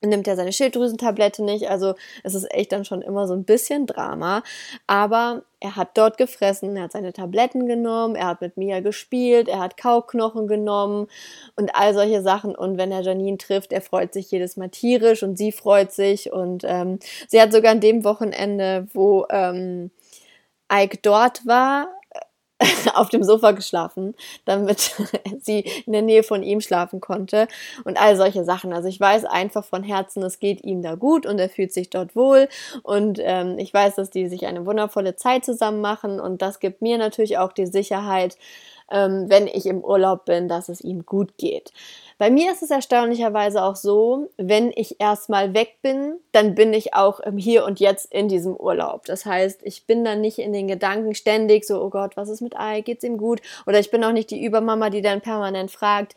nimmt 0.04 0.28
er 0.28 0.36
seine 0.36 0.52
Schilddrüsentablette 0.52 1.42
nicht. 1.42 1.68
Also 1.68 1.94
es 2.22 2.34
ist 2.34 2.52
echt 2.52 2.72
dann 2.72 2.84
schon 2.84 3.02
immer 3.02 3.26
so 3.26 3.34
ein 3.34 3.44
bisschen 3.44 3.86
Drama. 3.86 4.42
Aber 4.86 5.42
er 5.60 5.76
hat 5.76 5.96
dort 5.96 6.18
gefressen, 6.18 6.76
er 6.76 6.84
hat 6.84 6.92
seine 6.92 7.12
Tabletten 7.12 7.66
genommen, 7.66 8.14
er 8.14 8.28
hat 8.28 8.40
mit 8.40 8.56
Mia 8.56 8.80
gespielt, 8.80 9.48
er 9.48 9.60
hat 9.60 9.76
Kauknochen 9.76 10.46
genommen 10.46 11.08
und 11.56 11.74
all 11.74 11.94
solche 11.94 12.22
Sachen. 12.22 12.54
Und 12.54 12.78
wenn 12.78 12.92
er 12.92 13.00
Janine 13.00 13.38
trifft, 13.38 13.72
er 13.72 13.80
freut 13.80 14.12
sich 14.12 14.30
jedes 14.30 14.56
Mal 14.56 14.68
tierisch 14.68 15.22
und 15.22 15.38
sie 15.38 15.52
freut 15.52 15.92
sich. 15.92 16.32
Und 16.32 16.62
ähm, 16.64 16.98
sie 17.28 17.40
hat 17.40 17.52
sogar 17.52 17.72
an 17.72 17.80
dem 17.80 18.04
Wochenende, 18.04 18.86
wo 18.92 19.26
ähm, 19.30 19.90
Ike 20.70 20.98
dort 21.02 21.46
war, 21.46 21.88
auf 22.94 23.08
dem 23.10 23.22
Sofa 23.22 23.52
geschlafen, 23.52 24.14
damit 24.44 24.94
sie 25.40 25.60
in 25.86 25.92
der 25.92 26.02
Nähe 26.02 26.22
von 26.22 26.42
ihm 26.42 26.60
schlafen 26.60 27.00
konnte 27.00 27.48
und 27.84 28.00
all 28.00 28.16
solche 28.16 28.44
Sachen. 28.44 28.72
Also 28.72 28.88
ich 28.88 28.98
weiß 28.98 29.24
einfach 29.26 29.64
von 29.64 29.82
Herzen, 29.82 30.22
es 30.22 30.38
geht 30.38 30.64
ihm 30.64 30.82
da 30.82 30.94
gut 30.94 31.26
und 31.26 31.38
er 31.38 31.48
fühlt 31.48 31.72
sich 31.72 31.90
dort 31.90 32.16
wohl 32.16 32.48
und 32.82 33.18
ähm, 33.22 33.58
ich 33.58 33.72
weiß, 33.72 33.96
dass 33.96 34.10
die 34.10 34.28
sich 34.28 34.46
eine 34.46 34.64
wundervolle 34.64 35.16
Zeit 35.16 35.44
zusammen 35.44 35.80
machen 35.80 36.18
und 36.18 36.40
das 36.40 36.60
gibt 36.60 36.80
mir 36.80 36.98
natürlich 36.98 37.38
auch 37.38 37.52
die 37.52 37.66
Sicherheit, 37.66 38.38
ähm, 38.90 39.26
wenn 39.28 39.46
ich 39.46 39.66
im 39.66 39.82
Urlaub 39.82 40.24
bin, 40.24 40.48
dass 40.48 40.68
es 40.68 40.80
ihm 40.80 41.04
gut 41.06 41.36
geht. 41.38 41.72
Bei 42.18 42.30
mir 42.30 42.50
ist 42.50 42.62
es 42.62 42.70
erstaunlicherweise 42.70 43.62
auch 43.62 43.76
so, 43.76 44.30
wenn 44.38 44.72
ich 44.74 45.00
erstmal 45.00 45.52
weg 45.52 45.76
bin, 45.82 46.14
dann 46.32 46.54
bin 46.54 46.72
ich 46.72 46.94
auch 46.94 47.20
im 47.20 47.36
Hier 47.36 47.66
und 47.66 47.78
Jetzt 47.78 48.10
in 48.10 48.28
diesem 48.28 48.56
Urlaub. 48.56 49.04
Das 49.04 49.26
heißt, 49.26 49.60
ich 49.64 49.86
bin 49.86 50.02
dann 50.02 50.22
nicht 50.22 50.38
in 50.38 50.54
den 50.54 50.66
Gedanken 50.66 51.14
ständig 51.14 51.66
so, 51.66 51.82
oh 51.82 51.90
Gott, 51.90 52.16
was 52.16 52.30
ist 52.30 52.40
mit 52.40 52.58
Ei, 52.58 52.80
geht's 52.80 53.04
ihm 53.04 53.18
gut? 53.18 53.42
Oder 53.66 53.80
ich 53.80 53.90
bin 53.90 54.02
auch 54.02 54.12
nicht 54.12 54.30
die 54.30 54.42
Übermama, 54.42 54.88
die 54.88 55.02
dann 55.02 55.20
permanent 55.20 55.70
fragt, 55.70 56.14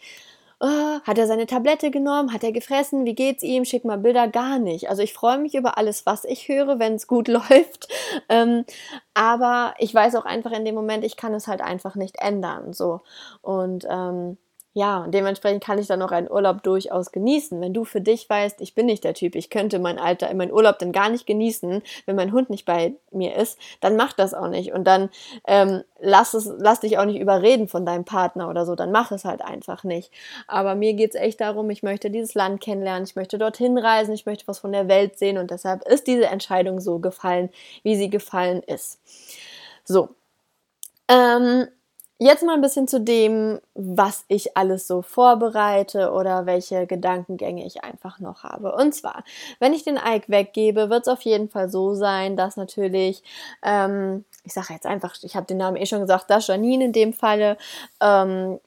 oh, 0.59 0.99
hat 1.03 1.17
er 1.17 1.27
seine 1.27 1.47
Tablette 1.47 1.91
genommen, 1.91 2.33
hat 2.33 2.43
er 2.43 2.51
gefressen, 2.51 3.05
wie 3.05 3.15
geht's 3.15 3.43
ihm, 3.43 3.65
schick 3.65 3.85
mal 3.85 3.97
Bilder, 3.97 4.27
gar 4.27 4.59
nicht. 4.59 4.89
Also 4.89 5.01
ich 5.01 5.13
freue 5.13 5.37
mich 5.37 5.55
über 5.55 5.77
alles, 5.77 6.05
was 6.05 6.25
ich 6.25 6.47
höre, 6.47 6.79
wenn 6.79 6.95
es 6.95 7.07
gut 7.07 7.27
läuft. 7.29 7.87
Ähm, 8.27 8.65
aber 9.13 9.73
ich 9.79 9.93
weiß 9.93 10.15
auch 10.15 10.25
einfach 10.25 10.51
in 10.51 10.65
dem 10.65 10.75
Moment, 10.75 11.03
ich 11.03 11.17
kann 11.17 11.33
es 11.33 11.47
halt 11.47 11.61
einfach 11.61 11.95
nicht 11.95 12.17
ändern. 12.19 12.73
So. 12.73 13.01
Und 13.41 13.85
ähm, 13.89 14.37
ja, 14.73 14.99
und 14.99 15.13
dementsprechend 15.15 15.63
kann 15.63 15.79
ich 15.79 15.87
dann 15.87 15.97
noch 15.97 16.11
einen 16.11 16.29
Urlaub 16.29 16.61
durchaus 16.61 17.11
genießen. 17.11 17.59
Wenn 17.59 17.73
du 17.73 17.85
für 17.85 18.01
dich 18.01 18.29
weißt, 18.29 18.61
ich 18.61 18.75
bin 18.75 18.85
nicht 18.85 19.03
der 19.03 19.15
Typ, 19.15 19.33
ich 19.33 19.49
könnte 19.49 19.79
mein 19.79 19.97
Alter, 19.97 20.31
meinen 20.35 20.53
Urlaub 20.53 20.77
dann 20.77 20.91
gar 20.91 21.09
nicht 21.09 21.25
genießen, 21.25 21.81
wenn 22.05 22.15
mein 22.15 22.31
Hund 22.31 22.51
nicht 22.51 22.65
bei 22.65 22.93
mir 23.11 23.35
ist, 23.35 23.57
dann 23.81 23.95
mach 23.95 24.13
das 24.13 24.35
auch 24.35 24.47
nicht. 24.47 24.71
Und 24.71 24.85
dann 24.85 25.09
ähm, 25.47 25.83
lass, 25.99 26.35
es, 26.35 26.51
lass 26.59 26.81
dich 26.81 26.99
auch 26.99 27.05
nicht 27.05 27.19
überreden 27.19 27.67
von 27.67 27.83
deinem 27.83 28.05
Partner 28.05 28.47
oder 28.47 28.67
so, 28.67 28.75
dann 28.75 28.91
mach 28.91 29.11
es 29.11 29.25
halt 29.25 29.41
einfach 29.41 29.83
nicht. 29.83 30.11
Aber 30.45 30.75
mir 30.75 30.93
geht 30.93 31.15
es 31.15 31.19
echt 31.19 31.41
darum, 31.41 31.67
ich 31.71 31.81
möchte 31.81 32.11
dieses 32.11 32.35
Land 32.35 32.61
kennenlernen, 32.61 33.05
ich 33.05 33.15
möchte 33.15 33.39
dorthin 33.39 33.75
reisen, 33.75 34.13
ich 34.13 34.27
möchte 34.27 34.47
was 34.47 34.59
von 34.59 34.71
der 34.71 34.87
Welt 34.87 35.17
sehen 35.17 35.39
und 35.39 35.49
deshalb 35.49 35.83
ist 35.87 36.05
diese 36.05 36.27
Entscheidung 36.27 36.79
so 36.79 36.99
gefallen, 36.99 37.49
wie 37.81 37.95
sie 37.95 38.11
gefallen 38.11 38.61
ist. 38.61 38.99
So. 39.83 40.09
Ähm, 41.07 41.67
Jetzt 42.21 42.43
mal 42.43 42.55
ein 42.55 42.61
bisschen 42.61 42.85
zu 42.89 42.99
dem, 42.99 43.61
was 43.75 44.25
ich 44.27 44.57
alles 44.57 44.87
so 44.87 45.01
vorbereite 45.01 46.11
oder 46.11 46.45
welche 46.45 46.85
Gedankengänge 46.85 47.65
ich 47.65 47.85
einfach 47.85 48.19
noch 48.19 48.43
habe. 48.43 48.75
Und 48.75 48.93
zwar, 48.93 49.23
wenn 49.59 49.71
ich 49.71 49.85
den 49.85 49.95
Ike 49.95 50.27
weggebe, 50.27 50.89
wird 50.89 51.03
es 51.03 51.07
auf 51.07 51.21
jeden 51.21 51.47
Fall 51.47 51.69
so 51.69 51.93
sein, 51.93 52.35
dass 52.35 52.57
natürlich, 52.57 53.23
ähm, 53.63 54.25
ich 54.43 54.51
sage 54.51 54.73
jetzt 54.73 54.85
einfach, 54.85 55.15
ich 55.21 55.37
habe 55.37 55.45
den 55.45 55.57
Namen 55.59 55.77
eh 55.77 55.85
schon 55.85 56.01
gesagt, 56.01 56.29
dass 56.29 56.47
Janine 56.47 56.83
in 56.85 56.91
dem 56.91 57.13
Falle 57.13 57.55
ähm, 58.01 58.59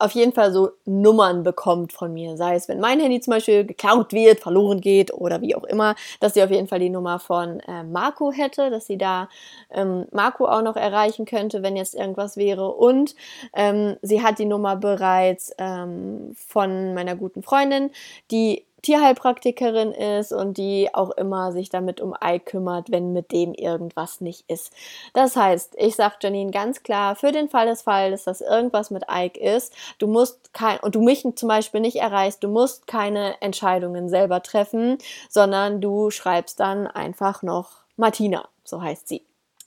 auf 0.00 0.12
jeden 0.12 0.32
Fall 0.32 0.52
so 0.52 0.70
Nummern 0.86 1.42
bekommt 1.42 1.92
von 1.92 2.12
mir. 2.12 2.36
Sei 2.36 2.54
es, 2.54 2.68
wenn 2.68 2.80
mein 2.80 3.00
Handy 3.00 3.20
zum 3.20 3.32
Beispiel 3.32 3.64
geklaut 3.64 4.12
wird, 4.12 4.40
verloren 4.40 4.80
geht 4.80 5.12
oder 5.12 5.40
wie 5.42 5.54
auch 5.54 5.64
immer, 5.64 5.94
dass 6.20 6.34
sie 6.34 6.42
auf 6.42 6.50
jeden 6.50 6.68
Fall 6.68 6.78
die 6.78 6.90
Nummer 6.90 7.18
von 7.18 7.60
äh, 7.60 7.84
Marco 7.84 8.32
hätte, 8.32 8.70
dass 8.70 8.86
sie 8.86 8.98
da 8.98 9.28
ähm, 9.70 10.06
Marco 10.10 10.46
auch 10.46 10.62
noch 10.62 10.76
erreichen 10.76 11.26
könnte, 11.26 11.62
wenn 11.62 11.76
jetzt 11.76 11.94
irgendwas 11.94 12.36
wäre. 12.36 12.72
Und 12.72 13.14
ähm, 13.54 13.96
sie 14.00 14.22
hat 14.22 14.38
die 14.38 14.46
Nummer 14.46 14.76
bereits 14.76 15.52
ähm, 15.58 16.32
von 16.34 16.94
meiner 16.94 17.14
guten 17.14 17.42
Freundin, 17.42 17.90
die 18.30 18.64
Tierheilpraktikerin 18.82 19.92
ist 19.92 20.32
und 20.32 20.56
die 20.58 20.88
auch 20.92 21.10
immer 21.10 21.52
sich 21.52 21.68
damit 21.68 22.00
um 22.00 22.14
Ike 22.22 22.44
kümmert, 22.44 22.90
wenn 22.90 23.12
mit 23.12 23.32
dem 23.32 23.54
irgendwas 23.54 24.20
nicht 24.20 24.44
ist. 24.48 24.72
Das 25.12 25.36
heißt, 25.36 25.74
ich 25.78 25.96
sage 25.96 26.16
Janine 26.20 26.50
ganz 26.50 26.82
klar, 26.82 27.16
für 27.16 27.32
den 27.32 27.48
Fall 27.48 27.66
des 27.66 27.82
Falles, 27.82 28.24
dass 28.24 28.40
irgendwas 28.40 28.90
mit 28.90 29.04
Ike 29.10 29.38
ist, 29.38 29.74
du 29.98 30.06
musst 30.06 30.52
kein, 30.52 30.80
und 30.80 30.94
du 30.94 31.02
mich 31.02 31.26
zum 31.34 31.48
Beispiel 31.48 31.80
nicht 31.80 31.96
erreichst, 31.96 32.42
du 32.42 32.48
musst 32.48 32.86
keine 32.86 33.40
Entscheidungen 33.40 34.08
selber 34.08 34.42
treffen, 34.42 34.98
sondern 35.28 35.80
du 35.80 36.10
schreibst 36.10 36.60
dann 36.60 36.86
einfach 36.86 37.42
noch 37.42 37.70
Martina, 37.96 38.48
so 38.64 38.82
heißt 38.82 39.08
sie. 39.08 39.22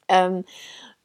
Ähm, 0.08 0.44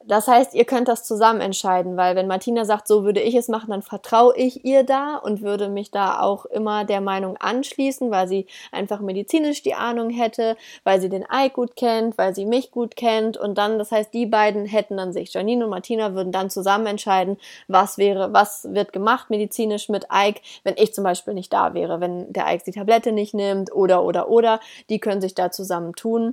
das 0.08 0.26
heißt, 0.26 0.54
ihr 0.54 0.64
könnt 0.64 0.88
das 0.88 1.04
zusammen 1.04 1.40
entscheiden, 1.42 1.98
weil 1.98 2.16
wenn 2.16 2.26
Martina 2.26 2.64
sagt, 2.64 2.88
so 2.88 3.04
würde 3.04 3.20
ich 3.20 3.34
es 3.34 3.48
machen, 3.48 3.70
dann 3.70 3.82
vertraue 3.82 4.34
ich 4.36 4.64
ihr 4.64 4.82
da 4.82 5.16
und 5.16 5.42
würde 5.42 5.68
mich 5.68 5.90
da 5.90 6.20
auch 6.20 6.46
immer 6.46 6.86
der 6.86 7.02
Meinung 7.02 7.36
anschließen, 7.36 8.10
weil 8.10 8.26
sie 8.26 8.46
einfach 8.72 9.00
medizinisch 9.00 9.62
die 9.62 9.74
Ahnung 9.74 10.08
hätte, 10.08 10.56
weil 10.82 11.00
sie 11.00 11.10
den 11.10 11.26
Ike 11.30 11.54
gut 11.54 11.76
kennt, 11.76 12.16
weil 12.16 12.34
sie 12.34 12.46
mich 12.46 12.70
gut 12.70 12.96
kennt 12.96 13.36
und 13.36 13.58
dann, 13.58 13.78
das 13.78 13.92
heißt, 13.92 14.14
die 14.14 14.24
beiden 14.24 14.64
hätten 14.64 14.96
dann 14.96 15.12
sich, 15.12 15.34
Janine 15.34 15.64
und 15.64 15.70
Martina 15.70 16.14
würden 16.14 16.32
dann 16.32 16.48
zusammen 16.48 16.86
entscheiden, 16.86 17.36
was 17.66 17.98
wäre, 17.98 18.32
was 18.32 18.66
wird 18.72 18.94
gemacht 18.94 19.28
medizinisch 19.28 19.90
mit 19.90 20.06
Ike, 20.10 20.40
wenn 20.64 20.74
ich 20.78 20.94
zum 20.94 21.04
Beispiel 21.04 21.34
nicht 21.34 21.52
da 21.52 21.74
wäre, 21.74 22.00
wenn 22.00 22.32
der 22.32 22.46
Ike 22.46 22.64
die 22.64 22.72
Tablette 22.72 23.12
nicht 23.12 23.34
nimmt 23.34 23.72
oder 23.74 24.02
oder 24.02 24.30
oder, 24.30 24.60
die 24.88 25.00
können 25.00 25.20
sich 25.20 25.34
da 25.34 25.50
zusammen 25.50 25.94
tun. 25.94 26.32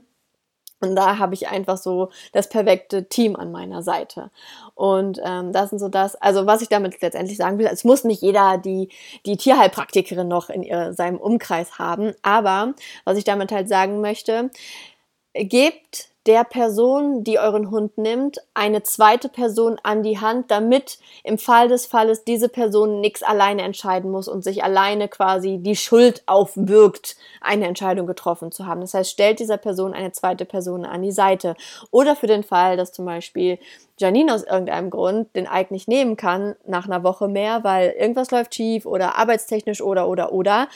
Und 0.82 0.96
da 0.96 1.18
habe 1.18 1.34
ich 1.34 1.48
einfach 1.48 1.78
so 1.78 2.10
das 2.34 2.50
perfekte 2.50 3.08
Team 3.08 3.36
an 3.36 3.52
meiner 3.52 3.82
Seite. 3.82 4.30
Und 4.74 5.22
ähm, 5.24 5.54
das 5.54 5.70
sind 5.70 5.80
so 5.80 5.88
das, 5.88 6.16
also 6.16 6.46
was 6.46 6.62
ich 6.62 6.70
damit 6.70 7.02
letztendlich 7.02 7.38
sagen 7.38 7.58
will, 7.58 7.68
es 7.68 7.84
muss 7.84 8.04
nicht 8.04 8.22
jeder 8.22 8.58
die, 8.58 8.90
die 9.26 9.38
Tierheilpraktikerin 9.38 10.28
noch 10.28 10.50
in 10.50 10.64
ihr, 10.64 10.94
seinem 10.94 11.18
Umkreis 11.18 11.80
haben, 11.80 12.14
aber 12.22 12.74
was 13.06 13.18
ich 13.18 13.24
damit 13.24 13.52
halt 13.52 13.70
sagen 13.70 14.02
möchte, 14.02 14.50
gebt 15.34 16.10
der 16.26 16.44
Person, 16.44 17.24
die 17.24 17.38
euren 17.38 17.70
Hund 17.70 17.98
nimmt, 17.98 18.40
eine 18.56 18.82
zweite 18.82 19.30
Person 19.30 19.78
an 19.84 20.02
die 20.02 20.20
Hand, 20.20 20.50
damit 20.50 20.98
im 21.24 21.38
Fall 21.38 21.68
des 21.68 21.86
Falles 21.86 22.24
diese 22.24 22.50
Person 22.50 23.00
nichts 23.00 23.22
alleine 23.22 23.62
entscheiden 23.62 24.10
muss 24.10 24.28
und 24.28 24.44
sich 24.44 24.64
alleine 24.64 25.08
quasi 25.08 25.60
die 25.62 25.76
Schuld 25.76 26.24
aufbürgt, 26.26 27.16
eine 27.42 27.68
Entscheidung 27.68 28.08
getroffen 28.08 28.52
zu 28.52 28.66
haben. 28.66 28.82
Das 28.82 28.96
heißt, 28.96 29.12
stellt 29.12 29.40
dieser 29.40 29.58
Person 29.58 29.94
eine 29.94 30.14
zweite 30.14 30.46
Person 30.46 30.84
an 30.86 31.04
die 31.04 31.12
Seite. 31.12 31.56
Oder 31.92 32.16
für 32.16 32.28
den 32.28 32.44
Fall, 32.44 32.76
dass 32.76 32.92
zum 32.92 33.06
Beispiel 33.06 33.60
Janine 33.98 34.34
aus 34.34 34.44
irgendeinem 34.44 34.90
Grund 34.90 35.34
den 35.36 35.48
Ike 35.52 35.74
nicht 35.74 35.88
nehmen 35.88 36.18
kann 36.18 36.56
nach 36.66 36.86
einer 36.86 37.04
Woche 37.04 37.28
mehr, 37.30 37.64
weil 37.64 37.92
irgendwas 37.92 38.30
läuft 38.32 38.54
schief 38.54 38.86
oder 38.86 39.18
arbeitstechnisch 39.18 39.82
oder 39.82 40.10
oder 40.10 40.34
oder, 40.34 40.68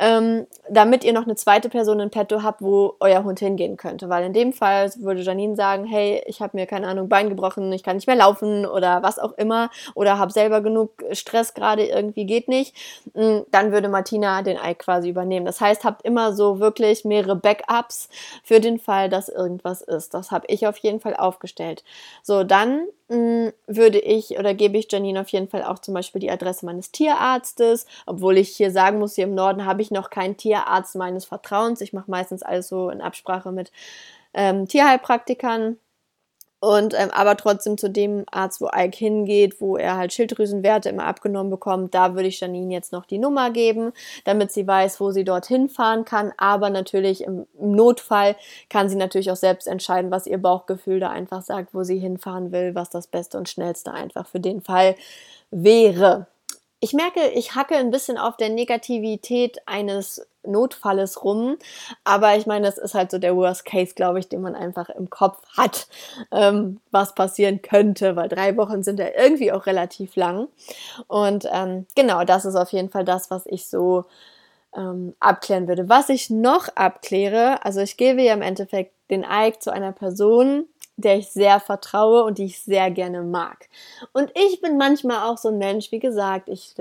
ähm, 0.00 0.46
damit 0.68 1.04
ihr 1.04 1.12
noch 1.12 1.24
eine 1.24 1.36
zweite 1.36 1.68
Person 1.68 2.00
in 2.00 2.10
petto 2.10 2.42
habt, 2.42 2.62
wo 2.62 2.96
euer 2.98 3.22
Hund 3.22 3.38
hingehen 3.38 3.76
könnte. 3.76 4.08
Weil 4.08 4.24
in 4.24 4.32
dem 4.32 4.52
Fall 4.52 4.90
würde 4.96 5.20
Janine 5.20 5.54
sagen, 5.54 5.84
hey, 5.84 6.22
ich 6.26 6.40
habe 6.40 6.56
mir 6.56 6.66
keine 6.66 6.88
Ahnung 6.88 7.08
Bein 7.08 7.28
gebrochen, 7.28 7.72
ich 7.72 7.84
kann 7.84 7.96
nicht 7.96 8.08
mehr 8.08 8.16
laufen 8.16 8.66
oder 8.66 9.02
was 9.02 9.18
auch 9.20 9.32
immer 9.32 9.70
oder 9.94 10.18
habe 10.18 10.32
selber 10.32 10.60
genug 10.60 10.90
Stress 11.12 11.54
gerade 11.54 11.86
irgendwie 11.86 12.26
geht 12.26 12.48
nicht, 12.48 12.74
mm, 13.14 13.40
dann 13.52 13.70
würde 13.70 13.88
Martina 13.88 14.42
den 14.42 14.56
Ike 14.56 14.78
quasi 14.84 15.10
übernehmen. 15.10 15.46
Das 15.46 15.60
heißt, 15.60 15.84
habt 15.84 16.02
immer 16.02 16.32
so 16.32 16.58
wirklich 16.58 17.04
mehrere 17.04 17.36
Backups 17.36 18.08
für 18.42 18.58
den 18.58 18.78
Fall, 18.80 19.08
dass 19.08 19.28
irgendwas 19.28 19.80
ist. 19.82 20.14
Das 20.14 20.30
habe 20.32 20.46
ich 20.48 20.66
auf 20.66 20.78
jeden 20.78 21.00
Fall 21.00 21.14
aufgestellt. 21.14 21.84
So 22.22 22.42
dann 22.42 22.63
dann 22.64 22.86
mh, 23.08 23.16
mm, 23.16 23.52
würde 23.66 23.98
ich 23.98 24.38
oder 24.38 24.54
gebe 24.54 24.78
ich 24.78 24.90
Janine 24.90 25.20
auf 25.20 25.28
jeden 25.28 25.48
Fall 25.48 25.64
auch 25.64 25.78
zum 25.78 25.94
Beispiel 25.94 26.20
die 26.20 26.30
Adresse 26.30 26.66
meines 26.66 26.90
Tierarztes, 26.90 27.86
obwohl 28.06 28.38
ich 28.38 28.50
hier 28.50 28.70
sagen 28.70 28.98
muss, 28.98 29.14
hier 29.14 29.24
im 29.24 29.34
Norden 29.34 29.64
habe 29.64 29.82
ich 29.82 29.90
noch 29.90 30.10
keinen 30.10 30.36
Tierarzt 30.36 30.96
meines 30.96 31.24
Vertrauens. 31.24 31.80
Ich 31.80 31.92
mache 31.92 32.10
meistens 32.10 32.42
alles 32.42 32.68
so 32.68 32.90
in 32.90 33.00
Absprache 33.00 33.52
mit 33.52 33.72
ähm, 34.32 34.66
Tierheilpraktikern. 34.66 35.78
Und 36.64 36.94
ähm, 36.94 37.10
aber 37.10 37.36
trotzdem 37.36 37.76
zu 37.76 37.90
dem 37.90 38.24
Arzt, 38.30 38.62
wo 38.62 38.70
Ike 38.74 38.96
hingeht, 38.96 39.60
wo 39.60 39.76
er 39.76 39.98
halt 39.98 40.14
Schilddrüsenwerte 40.14 40.88
immer 40.88 41.04
abgenommen 41.04 41.50
bekommt, 41.50 41.94
da 41.94 42.14
würde 42.14 42.28
ich 42.28 42.40
Janine 42.40 42.72
jetzt 42.72 42.90
noch 42.90 43.04
die 43.04 43.18
Nummer 43.18 43.50
geben, 43.50 43.92
damit 44.24 44.50
sie 44.50 44.66
weiß, 44.66 44.98
wo 44.98 45.10
sie 45.10 45.24
dorthin 45.24 45.68
fahren 45.68 46.06
kann. 46.06 46.32
Aber 46.38 46.70
natürlich 46.70 47.22
im, 47.22 47.46
im 47.60 47.72
Notfall 47.72 48.34
kann 48.70 48.88
sie 48.88 48.96
natürlich 48.96 49.30
auch 49.30 49.36
selbst 49.36 49.66
entscheiden, 49.66 50.10
was 50.10 50.26
ihr 50.26 50.38
Bauchgefühl 50.38 51.00
da 51.00 51.10
einfach 51.10 51.42
sagt, 51.42 51.74
wo 51.74 51.82
sie 51.82 51.98
hinfahren 51.98 52.50
will, 52.50 52.74
was 52.74 52.88
das 52.88 53.08
Beste 53.08 53.36
und 53.36 53.50
Schnellste 53.50 53.92
einfach 53.92 54.26
für 54.26 54.40
den 54.40 54.62
Fall 54.62 54.94
wäre. 55.50 56.28
Ich 56.80 56.94
merke, 56.94 57.28
ich 57.34 57.54
hacke 57.54 57.76
ein 57.76 57.90
bisschen 57.90 58.16
auf 58.16 58.38
der 58.38 58.48
Negativität 58.48 59.58
eines 59.66 60.26
Notfalles 60.46 61.24
rum. 61.24 61.56
Aber 62.04 62.36
ich 62.36 62.46
meine, 62.46 62.66
das 62.66 62.78
ist 62.78 62.94
halt 62.94 63.10
so 63.10 63.18
der 63.18 63.36
Worst 63.36 63.64
Case, 63.64 63.94
glaube 63.94 64.18
ich, 64.18 64.28
den 64.28 64.40
man 64.40 64.54
einfach 64.54 64.88
im 64.90 65.10
Kopf 65.10 65.42
hat, 65.56 65.86
ähm, 66.32 66.80
was 66.90 67.14
passieren 67.14 67.62
könnte, 67.62 68.16
weil 68.16 68.28
drei 68.28 68.56
Wochen 68.56 68.82
sind 68.82 68.98
ja 68.98 69.08
irgendwie 69.16 69.52
auch 69.52 69.66
relativ 69.66 70.16
lang. 70.16 70.48
Und 71.06 71.46
ähm, 71.52 71.86
genau, 71.94 72.24
das 72.24 72.44
ist 72.44 72.56
auf 72.56 72.70
jeden 72.70 72.90
Fall 72.90 73.04
das, 73.04 73.30
was 73.30 73.46
ich 73.46 73.68
so 73.68 74.04
ähm, 74.76 75.14
abklären 75.20 75.68
würde. 75.68 75.88
Was 75.88 76.08
ich 76.08 76.30
noch 76.30 76.68
abkläre, 76.74 77.64
also 77.64 77.80
ich 77.80 77.96
gebe 77.96 78.22
ja 78.22 78.34
im 78.34 78.42
Endeffekt 78.42 78.92
den 79.10 79.24
Ike 79.24 79.58
zu 79.60 79.72
einer 79.72 79.92
Person, 79.92 80.66
der 80.96 81.16
ich 81.16 81.30
sehr 81.30 81.60
vertraue 81.60 82.24
und 82.24 82.38
die 82.38 82.44
ich 82.44 82.60
sehr 82.62 82.90
gerne 82.90 83.22
mag. 83.22 83.68
Und 84.12 84.30
ich 84.34 84.60
bin 84.60 84.78
manchmal 84.78 85.28
auch 85.28 85.38
so 85.38 85.48
ein 85.48 85.58
Mensch, 85.58 85.90
wie 85.92 85.98
gesagt, 85.98 86.48
ich 86.48 86.74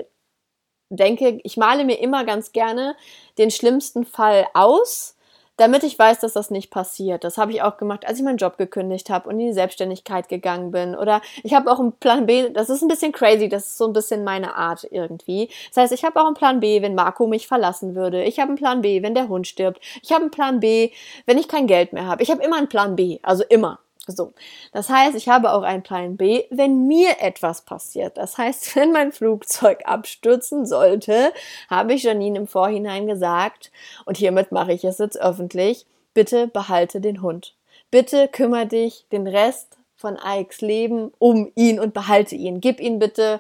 denke, 0.96 1.40
ich 1.44 1.58
male 1.58 1.86
mir 1.86 2.00
immer 2.00 2.24
ganz 2.24 2.52
gerne 2.52 2.96
den 3.38 3.52
schlimmsten 3.52 4.06
Fall 4.06 4.48
aus, 4.54 5.16
damit 5.58 5.84
ich 5.84 5.98
weiß, 6.00 6.20
dass 6.20 6.34
das 6.34 6.50
nicht 6.50 6.72
passiert. 6.72 7.24
Das 7.24 7.38
habe 7.38 7.52
ich 7.52 7.62
auch 7.62 7.78
gemacht, 7.78 8.08
als 8.08 8.18
ich 8.18 8.26
meinen 8.26 8.38
Job 8.38 8.58
gekündigt 8.58 9.10
habe 9.10 9.30
und 9.30 9.40
in 9.40 9.48
die 9.48 9.54
Selbstständigkeit 9.54 10.28
gegangen 10.28 10.72
bin. 10.72 10.96
Oder 10.96 11.22
ich 11.44 11.54
habe 11.54 11.72
auch 11.72 11.80
einen 11.80 11.92
Plan 11.94 12.26
B, 12.26 12.50
das 12.50 12.70
ist 12.70 12.82
ein 12.82 12.88
bisschen 12.88 13.12
crazy, 13.12 13.50
das 13.50 13.68
ist 13.68 13.78
so 13.78 13.86
ein 13.86 13.94
bisschen 13.94 14.24
meine 14.24 14.56
Art 14.56 14.88
irgendwie. 14.90 15.50
Das 15.70 15.84
heißt, 15.84 15.94
ich 15.94 16.04
habe 16.04 16.20
auch 16.20 16.26
einen 16.26 16.36
Plan 16.36 16.60
B, 16.60 16.82
wenn 16.82 16.96
Marco 16.96 17.28
mich 17.28 17.48
verlassen 17.48 17.96
würde. 17.96 18.24
Ich 18.24 18.40
habe 18.40 18.50
einen 18.50 18.58
Plan 18.58 18.82
B, 18.82 19.04
wenn 19.04 19.14
der 19.14 19.30
Hund 19.30 19.48
stirbt. 19.48 19.80
Ich 20.02 20.12
habe 20.12 20.22
einen 20.22 20.32
Plan 20.32 20.60
B, 20.60 20.92
wenn 21.26 21.38
ich 21.38 21.48
kein 21.48 21.68
Geld 21.68 21.94
mehr 21.94 22.08
habe. 22.08 22.24
Ich 22.24 22.32
habe 22.32 22.44
immer 22.44 22.58
einen 22.58 22.70
Plan 22.70 22.96
B, 22.96 23.20
also 23.22 23.44
immer. 23.44 23.80
So, 24.08 24.34
das 24.74 24.90
heißt, 24.90 25.16
ich 25.16 25.30
habe 25.30 25.54
auch 25.54 25.62
einen 25.62 25.84
Plan 25.84 26.18
B, 26.18 26.44
wenn 26.50 26.88
mir 26.88 27.22
etwas 27.22 27.62
passiert. 27.62 28.18
Das 28.18 28.38
heißt, 28.38 28.76
wenn 28.76 28.92
mein 28.92 29.12
Flugzeug 29.12 29.84
abstürzen 29.86 30.66
sollte, 30.66 31.32
habe 31.70 31.94
ich 31.94 32.04
Janine 32.04 32.40
im 32.40 32.48
Vorhinein 32.48 33.08
gesagt, 33.08 33.72
und 34.06 34.18
hiermit 34.18 34.52
mache 34.52 34.74
ich 34.74 34.84
es 34.84 34.98
jetzt 34.98 35.20
öffentlich, 35.20 35.86
bitte 36.14 36.48
behalte 36.48 37.00
den 37.00 37.22
Hund. 37.22 37.56
Bitte 37.92 38.28
kümmere 38.28 38.68
dich 38.68 39.06
den 39.12 39.28
Rest 39.28 39.78
von 39.96 40.18
Ikes 40.22 40.62
Leben 40.62 41.12
um 41.20 41.52
ihn 41.56 41.80
und 41.80 41.94
behalte 41.94 42.36
ihn. 42.36 42.60
Gib 42.60 42.82
ihn 42.82 43.00
bitte 43.00 43.40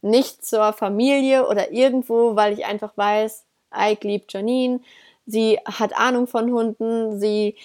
nicht 0.00 0.44
zur 0.44 0.72
Familie 0.72 1.48
oder 1.48 1.72
irgendwo, 1.72 2.36
weil 2.36 2.52
ich 2.52 2.66
einfach 2.66 2.92
weiß, 2.96 3.44
Ike 3.76 4.06
liebt 4.06 4.32
Janine, 4.32 4.80
sie 5.26 5.58
hat 5.64 5.96
Ahnung 5.96 6.26
von 6.26 6.52
Hunden, 6.52 7.18
sie 7.18 7.56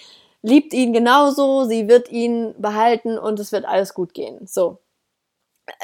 liebt 0.42 0.72
ihn 0.72 0.92
genauso, 0.92 1.64
sie 1.64 1.88
wird 1.88 2.10
ihn 2.10 2.54
behalten 2.58 3.18
und 3.18 3.38
es 3.40 3.52
wird 3.52 3.64
alles 3.64 3.94
gut 3.94 4.14
gehen. 4.14 4.46
So. 4.46 4.78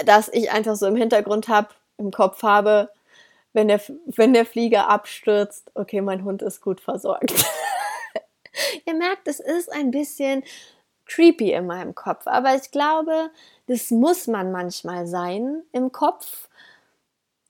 Dass 0.05 0.29
ich 0.29 0.51
einfach 0.51 0.77
so 0.77 0.87
im 0.87 0.97
Hintergrund 0.97 1.49
habe, 1.49 1.69
im 1.99 2.11
Kopf 2.11 2.43
habe, 2.43 2.91
wenn 3.53 3.69
der, 3.69 3.81
wenn 4.07 4.35
der 4.35 4.45
Flieger 4.45 4.89
abstürzt, 4.89 5.71
okay, 5.75 6.01
mein 6.01 6.25
Hund 6.25 6.43
ist 6.43 6.61
gut 6.61 6.81
versorgt. 6.81 7.33
Ihr 8.87 8.95
merkt, 8.95 9.29
es 9.29 9.41
ist 9.41 9.73
ein 9.73 9.91
bisschen 9.91 10.43
creepy 11.07 11.53
in 11.53 11.67
meinem 11.67 11.95
Kopf, 11.95 12.27
aber 12.27 12.55
ich 12.55 12.71
glaube, 12.71 13.31
das 13.67 13.91
muss 13.91 14.27
man 14.27 14.53
manchmal 14.53 15.07
sein 15.07 15.63
im 15.73 15.93
Kopf, 15.93 16.49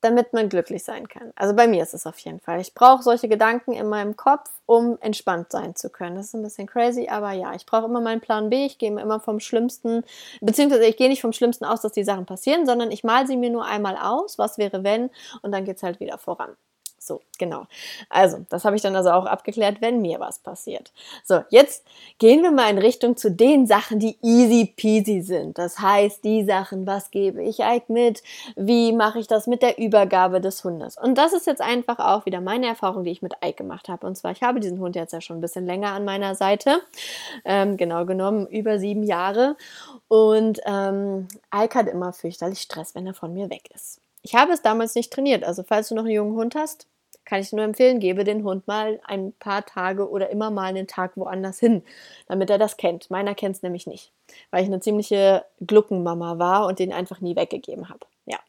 damit 0.01 0.33
man 0.33 0.49
glücklich 0.49 0.83
sein 0.83 1.07
kann. 1.07 1.31
Also 1.35 1.55
bei 1.55 1.67
mir 1.67 1.83
ist 1.83 1.93
es 1.93 2.05
auf 2.05 2.19
jeden 2.19 2.39
Fall. 2.39 2.61
Ich 2.61 2.73
brauche 2.73 3.03
solche 3.03 3.27
Gedanken 3.27 3.73
in 3.73 3.87
meinem 3.87 4.15
Kopf, 4.15 4.49
um 4.65 4.97
entspannt 5.01 5.51
sein 5.51 5.75
zu 5.75 5.89
können. 5.89 6.15
Das 6.15 6.27
ist 6.27 6.33
ein 6.35 6.43
bisschen 6.43 6.67
crazy, 6.67 7.07
aber 7.09 7.31
ja, 7.31 7.53
ich 7.53 7.65
brauche 7.65 7.85
immer 7.85 8.01
meinen 8.01 8.21
Plan 8.21 8.49
B. 8.49 8.65
Ich 8.65 8.77
gehe 8.77 8.89
immer 8.89 9.19
vom 9.19 9.39
Schlimmsten, 9.39 10.03
beziehungsweise 10.41 10.85
ich 10.85 10.97
gehe 10.97 11.09
nicht 11.09 11.21
vom 11.21 11.33
Schlimmsten 11.33 11.65
aus, 11.65 11.81
dass 11.81 11.93
die 11.93 12.03
Sachen 12.03 12.25
passieren, 12.25 12.65
sondern 12.65 12.91
ich 12.91 13.03
mal 13.03 13.25
sie 13.27 13.37
mir 13.37 13.49
nur 13.49 13.65
einmal 13.65 13.97
aus, 13.97 14.37
was 14.37 14.57
wäre 14.57 14.83
wenn, 14.83 15.09
und 15.41 15.51
dann 15.51 15.65
geht 15.65 15.77
es 15.77 15.83
halt 15.83 15.99
wieder 15.99 16.17
voran. 16.17 16.55
So, 17.07 17.21
genau. 17.39 17.67
Also, 18.09 18.45
das 18.49 18.65
habe 18.65 18.75
ich 18.75 18.81
dann 18.81 18.95
also 18.95 19.11
auch 19.11 19.25
abgeklärt, 19.25 19.77
wenn 19.79 20.01
mir 20.01 20.19
was 20.19 20.39
passiert. 20.39 20.91
So, 21.23 21.41
jetzt 21.49 21.85
gehen 22.19 22.43
wir 22.43 22.51
mal 22.51 22.69
in 22.69 22.77
Richtung 22.77 23.15
zu 23.15 23.31
den 23.31 23.65
Sachen, 23.65 23.99
die 23.99 24.17
easy 24.21 24.73
peasy 24.75 25.21
sind. 25.21 25.57
Das 25.57 25.79
heißt, 25.79 26.23
die 26.25 26.43
Sachen, 26.43 26.85
was 26.85 27.09
gebe 27.09 27.41
ich 27.41 27.59
Ike 27.59 27.91
mit? 27.91 28.21
Wie 28.57 28.91
mache 28.91 29.19
ich 29.19 29.27
das 29.27 29.47
mit 29.47 29.61
der 29.61 29.77
Übergabe 29.77 30.41
des 30.41 30.63
Hundes? 30.65 30.97
Und 30.97 31.17
das 31.17 31.31
ist 31.31 31.47
jetzt 31.47 31.61
einfach 31.61 31.99
auch 31.99 32.25
wieder 32.25 32.41
meine 32.41 32.67
Erfahrung, 32.67 33.05
die 33.05 33.11
ich 33.11 33.21
mit 33.21 33.35
Ike 33.43 33.55
gemacht 33.55 33.87
habe. 33.87 34.05
Und 34.05 34.17
zwar, 34.17 34.31
ich 34.31 34.43
habe 34.43 34.59
diesen 34.59 34.79
Hund 34.79 34.97
jetzt 34.97 35.13
ja 35.13 35.21
schon 35.21 35.37
ein 35.37 35.41
bisschen 35.41 35.65
länger 35.65 35.93
an 35.93 36.03
meiner 36.03 36.35
Seite. 36.35 36.81
Ähm, 37.45 37.77
genau 37.77 38.05
genommen 38.05 38.47
über 38.47 38.79
sieben 38.79 39.03
Jahre. 39.03 39.55
Und 40.09 40.59
ähm, 40.65 41.29
Ike 41.55 41.75
hat 41.79 41.87
immer 41.87 42.11
fürchterlich 42.11 42.59
Stress, 42.59 42.95
wenn 42.95 43.07
er 43.07 43.13
von 43.13 43.33
mir 43.33 43.49
weg 43.49 43.69
ist. 43.73 44.01
Ich 44.21 44.35
habe 44.35 44.51
es 44.51 44.61
damals 44.61 44.95
nicht 44.95 45.13
trainiert. 45.13 45.45
Also, 45.45 45.63
falls 45.63 45.87
du 45.87 45.95
noch 45.95 46.03
einen 46.03 46.11
jungen 46.11 46.35
Hund 46.35 46.55
hast, 46.55 46.87
kann 47.27 47.41
ich 47.41 47.51
nur 47.51 47.65
empfehlen, 47.65 47.99
gebe 47.99 48.23
den 48.23 48.43
Hund 48.43 48.67
mal 48.67 49.01
ein 49.03 49.33
paar 49.33 49.65
Tage 49.65 50.09
oder 50.09 50.29
immer 50.29 50.49
mal 50.49 50.63
einen 50.63 50.87
Tag 50.87 51.17
woanders 51.17 51.59
hin, 51.59 51.83
damit 52.27 52.49
er 52.49 52.57
das 52.57 52.77
kennt. 52.77 53.11
Meiner 53.11 53.35
kennt 53.35 53.57
es 53.57 53.63
nämlich 53.63 53.85
nicht, 53.85 54.13
weil 54.49 54.63
ich 54.63 54.69
eine 54.69 54.79
ziemliche 54.79 55.43
Gluckenmama 55.59 56.39
war 56.39 56.65
und 56.65 56.79
den 56.79 56.93
einfach 56.93 57.19
nie 57.19 57.35
weggegeben 57.35 57.89
habe. 57.89 57.99
Ja. 58.25 58.39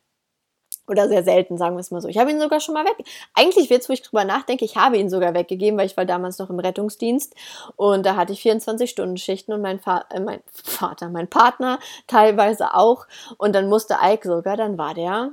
Oder 0.87 1.09
sehr 1.09 1.25
selten, 1.25 1.59
sagen 1.59 1.75
wir 1.75 1.81
es 1.81 1.91
mal 1.91 2.01
so. 2.01 2.07
Ich 2.07 2.19
habe 2.19 2.31
ihn 2.31 2.41
sogar 2.41 2.61
schon 2.61 2.73
mal 2.73 2.85
weg. 2.85 3.05
Eigentlich 3.35 3.69
jetzt, 3.69 3.89
wo 3.89 3.93
ich 3.93 4.03
drüber 4.03 4.25
nachdenke, 4.25 4.65
ich 4.65 4.77
habe 4.77 4.97
ihn 4.97 5.11
sogar 5.11 5.35
weggegeben, 5.35 5.77
weil 5.77 5.87
ich 5.87 5.97
war 5.97 6.07
damals 6.07 6.39
noch 6.39 6.49
im 6.49 6.61
Rettungsdienst 6.61 7.35
und 7.75 8.07
da 8.07 8.15
hatte 8.15 8.33
ich 8.33 8.43
24-Stunden-Schichten 8.43 9.53
und 9.53 9.61
mein, 9.61 9.81
Fa 9.81 10.05
äh, 10.11 10.21
mein 10.21 10.41
Vater, 10.53 11.11
mein 11.11 11.29
Partner 11.29 11.81
teilweise 12.07 12.75
auch. 12.75 13.09
Und 13.39 13.57
dann 13.57 13.69
musste 13.69 13.97
Ike 14.01 14.29
sogar, 14.29 14.57
dann 14.57 14.79
war 14.79 14.95
der 14.95 15.33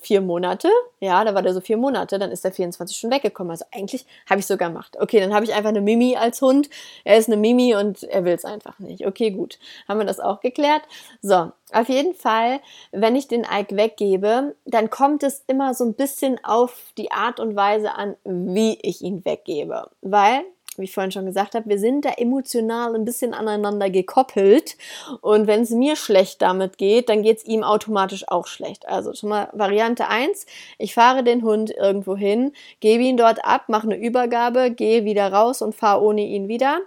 vier 0.00 0.20
Monate. 0.20 0.68
Ja, 1.00 1.24
da 1.24 1.34
war 1.34 1.42
der 1.42 1.52
so 1.52 1.60
vier 1.60 1.76
Monate, 1.76 2.18
dann 2.18 2.30
ist 2.30 2.44
er 2.44 2.52
24 2.52 2.96
Stunden 2.96 3.16
weggekommen. 3.16 3.50
Also 3.50 3.64
eigentlich 3.72 4.06
habe 4.28 4.40
ich 4.40 4.46
sogar 4.46 4.68
gemacht. 4.68 4.96
Okay, 4.98 5.20
dann 5.20 5.34
habe 5.34 5.44
ich 5.44 5.54
einfach 5.54 5.70
eine 5.70 5.80
Mimi 5.80 6.16
als 6.16 6.40
Hund. 6.40 6.70
Er 7.04 7.18
ist 7.18 7.28
eine 7.28 7.36
Mimi 7.36 7.74
und 7.74 8.02
er 8.04 8.24
will 8.24 8.34
es 8.34 8.44
einfach 8.44 8.78
nicht. 8.78 9.06
Okay, 9.06 9.30
gut. 9.30 9.58
Haben 9.88 9.98
wir 10.00 10.06
das 10.06 10.20
auch 10.20 10.40
geklärt? 10.40 10.82
So, 11.22 11.50
auf 11.72 11.88
jeden 11.88 12.14
Fall, 12.14 12.60
wenn 12.92 13.16
ich 13.16 13.28
den 13.28 13.44
Ike 13.44 13.76
weggebe, 13.76 14.54
dann 14.64 14.90
kommt 14.90 15.22
es 15.22 15.44
immer 15.46 15.74
so 15.74 15.84
ein 15.84 15.94
bisschen 15.94 16.42
auf 16.44 16.92
die 16.96 17.10
Art 17.10 17.40
und 17.40 17.56
Weise 17.56 17.94
an, 17.94 18.16
wie 18.24 18.78
ich 18.82 19.02
ihn 19.02 19.24
weggebe. 19.24 19.90
Weil 20.00 20.44
wie 20.78 20.84
ich 20.84 20.92
vorhin 20.92 21.12
schon 21.12 21.26
gesagt 21.26 21.54
habe, 21.54 21.68
wir 21.68 21.78
sind 21.78 22.04
da 22.04 22.10
emotional 22.16 22.94
ein 22.94 23.04
bisschen 23.04 23.34
aneinander 23.34 23.90
gekoppelt. 23.90 24.76
Und 25.20 25.46
wenn 25.46 25.62
es 25.62 25.70
mir 25.70 25.96
schlecht 25.96 26.42
damit 26.42 26.78
geht, 26.78 27.08
dann 27.08 27.22
geht 27.22 27.38
es 27.38 27.44
ihm 27.44 27.64
automatisch 27.64 28.24
auch 28.28 28.46
schlecht. 28.46 28.88
Also 28.88 29.14
schon 29.14 29.30
mal 29.30 29.48
Variante 29.52 30.08
1, 30.08 30.46
ich 30.78 30.94
fahre 30.94 31.22
den 31.22 31.42
Hund 31.42 31.70
irgendwo 31.70 32.16
hin, 32.16 32.52
gebe 32.80 33.02
ihn 33.02 33.16
dort 33.16 33.44
ab, 33.44 33.68
mache 33.68 33.86
eine 33.88 33.96
Übergabe, 33.96 34.70
gehe 34.70 35.04
wieder 35.04 35.32
raus 35.32 35.62
und 35.62 35.74
fahre 35.74 36.02
ohne 36.02 36.22
ihn 36.22 36.48
wieder. 36.48 36.80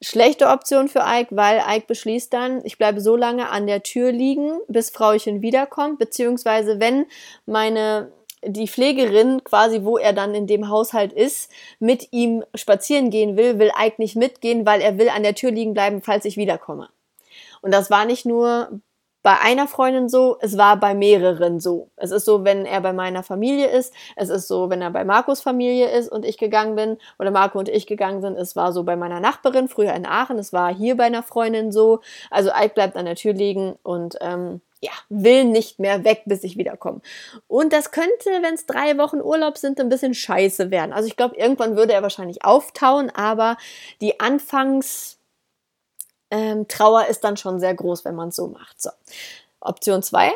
Schlechte 0.00 0.48
Option 0.48 0.88
für 0.88 1.02
Ike, 1.06 1.34
weil 1.34 1.62
Ike 1.66 1.86
beschließt 1.86 2.32
dann, 2.32 2.62
ich 2.64 2.76
bleibe 2.76 3.00
so 3.00 3.16
lange 3.16 3.48
an 3.48 3.66
der 3.66 3.82
Tür 3.82 4.12
liegen, 4.12 4.58
bis 4.68 4.90
Frauchen 4.90 5.40
wiederkommt, 5.40 5.98
beziehungsweise 5.98 6.78
wenn 6.78 7.06
meine 7.46 8.12
die 8.46 8.68
Pflegerin 8.68 9.42
quasi, 9.44 9.84
wo 9.84 9.98
er 9.98 10.12
dann 10.12 10.34
in 10.34 10.46
dem 10.46 10.68
Haushalt 10.68 11.12
ist, 11.12 11.50
mit 11.78 12.12
ihm 12.12 12.44
spazieren 12.54 13.10
gehen 13.10 13.36
will, 13.36 13.58
will 13.58 13.72
Ike 13.78 13.96
nicht 13.98 14.16
mitgehen, 14.16 14.66
weil 14.66 14.80
er 14.80 14.98
will 14.98 15.08
an 15.08 15.22
der 15.22 15.34
Tür 15.34 15.50
liegen 15.50 15.74
bleiben, 15.74 16.02
falls 16.02 16.24
ich 16.24 16.36
wiederkomme. 16.36 16.88
Und 17.62 17.72
das 17.72 17.90
war 17.90 18.04
nicht 18.04 18.26
nur 18.26 18.80
bei 19.24 19.40
einer 19.40 19.66
Freundin 19.66 20.10
so, 20.10 20.36
es 20.42 20.58
war 20.58 20.76
bei 20.78 20.94
mehreren 20.94 21.58
so. 21.58 21.88
Es 21.96 22.10
ist 22.10 22.26
so, 22.26 22.44
wenn 22.44 22.66
er 22.66 22.82
bei 22.82 22.92
meiner 22.92 23.22
Familie 23.22 23.68
ist, 23.68 23.94
es 24.16 24.28
ist 24.28 24.48
so, 24.48 24.68
wenn 24.68 24.82
er 24.82 24.90
bei 24.90 25.02
Markus 25.02 25.40
Familie 25.40 25.88
ist 25.88 26.12
und 26.12 26.26
ich 26.26 26.36
gegangen 26.36 26.76
bin 26.76 26.98
oder 27.18 27.30
Marco 27.30 27.58
und 27.58 27.70
ich 27.70 27.86
gegangen 27.86 28.20
sind, 28.20 28.36
es 28.36 28.54
war 28.54 28.74
so 28.74 28.82
bei 28.82 28.96
meiner 28.96 29.20
Nachbarin 29.20 29.68
früher 29.68 29.94
in 29.94 30.04
Aachen, 30.04 30.38
es 30.38 30.52
war 30.52 30.74
hier 30.74 30.94
bei 30.98 31.04
einer 31.04 31.22
Freundin 31.22 31.72
so. 31.72 32.00
Also 32.30 32.50
Ike 32.50 32.74
bleibt 32.74 32.98
an 32.98 33.06
der 33.06 33.16
Tür 33.16 33.32
liegen 33.32 33.76
und 33.82 34.18
ähm, 34.20 34.60
ja, 34.84 34.92
will 35.08 35.44
nicht 35.44 35.78
mehr 35.78 36.04
weg, 36.04 36.24
bis 36.26 36.44
ich 36.44 36.58
wiederkomme. 36.58 37.00
Und 37.46 37.72
das 37.72 37.90
könnte, 37.90 38.30
wenn 38.42 38.54
es 38.54 38.66
drei 38.66 38.98
Wochen 38.98 39.20
Urlaub 39.20 39.56
sind, 39.56 39.80
ein 39.80 39.88
bisschen 39.88 40.12
scheiße 40.12 40.70
werden. 40.70 40.92
Also 40.92 41.08
ich 41.08 41.16
glaube, 41.16 41.36
irgendwann 41.36 41.76
würde 41.76 41.94
er 41.94 42.02
wahrscheinlich 42.02 42.44
auftauen, 42.44 43.10
aber 43.10 43.56
die 44.02 44.20
Anfangs 44.20 45.18
ähm, 46.30 46.66
ist 47.08 47.24
dann 47.24 47.38
schon 47.38 47.60
sehr 47.60 47.74
groß, 47.74 48.04
wenn 48.04 48.14
man 48.14 48.28
es 48.28 48.36
so 48.36 48.48
macht. 48.48 48.80
So. 48.80 48.90
Option 49.60 50.02
2, 50.02 50.32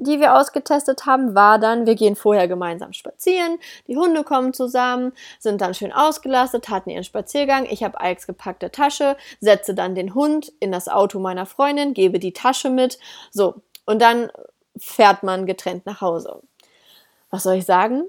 die 0.00 0.18
wir 0.18 0.36
ausgetestet 0.36 1.06
haben, 1.06 1.36
war 1.36 1.60
dann, 1.60 1.86
wir 1.86 1.94
gehen 1.94 2.16
vorher 2.16 2.48
gemeinsam 2.48 2.92
spazieren, 2.92 3.58
die 3.86 3.96
Hunde 3.96 4.24
kommen 4.24 4.52
zusammen, 4.52 5.12
sind 5.38 5.60
dann 5.60 5.74
schön 5.74 5.92
ausgelastet, 5.92 6.68
hatten 6.68 6.90
ihren 6.90 7.04
Spaziergang, 7.04 7.66
ich 7.66 7.84
habe 7.84 8.00
Alex 8.00 8.26
gepackte 8.26 8.70
Tasche, 8.70 9.16
setze 9.40 9.74
dann 9.74 9.94
den 9.94 10.14
Hund 10.14 10.52
in 10.58 10.72
das 10.72 10.88
Auto 10.88 11.20
meiner 11.20 11.46
Freundin, 11.46 11.94
gebe 11.94 12.18
die 12.18 12.32
Tasche 12.32 12.70
mit, 12.70 12.98
so, 13.30 13.62
und 13.86 14.00
dann 14.00 14.30
fährt 14.76 15.22
man 15.22 15.46
getrennt 15.46 15.86
nach 15.86 16.00
Hause. 16.00 16.42
Was 17.30 17.44
soll 17.44 17.54
ich 17.54 17.64
sagen? 17.64 18.04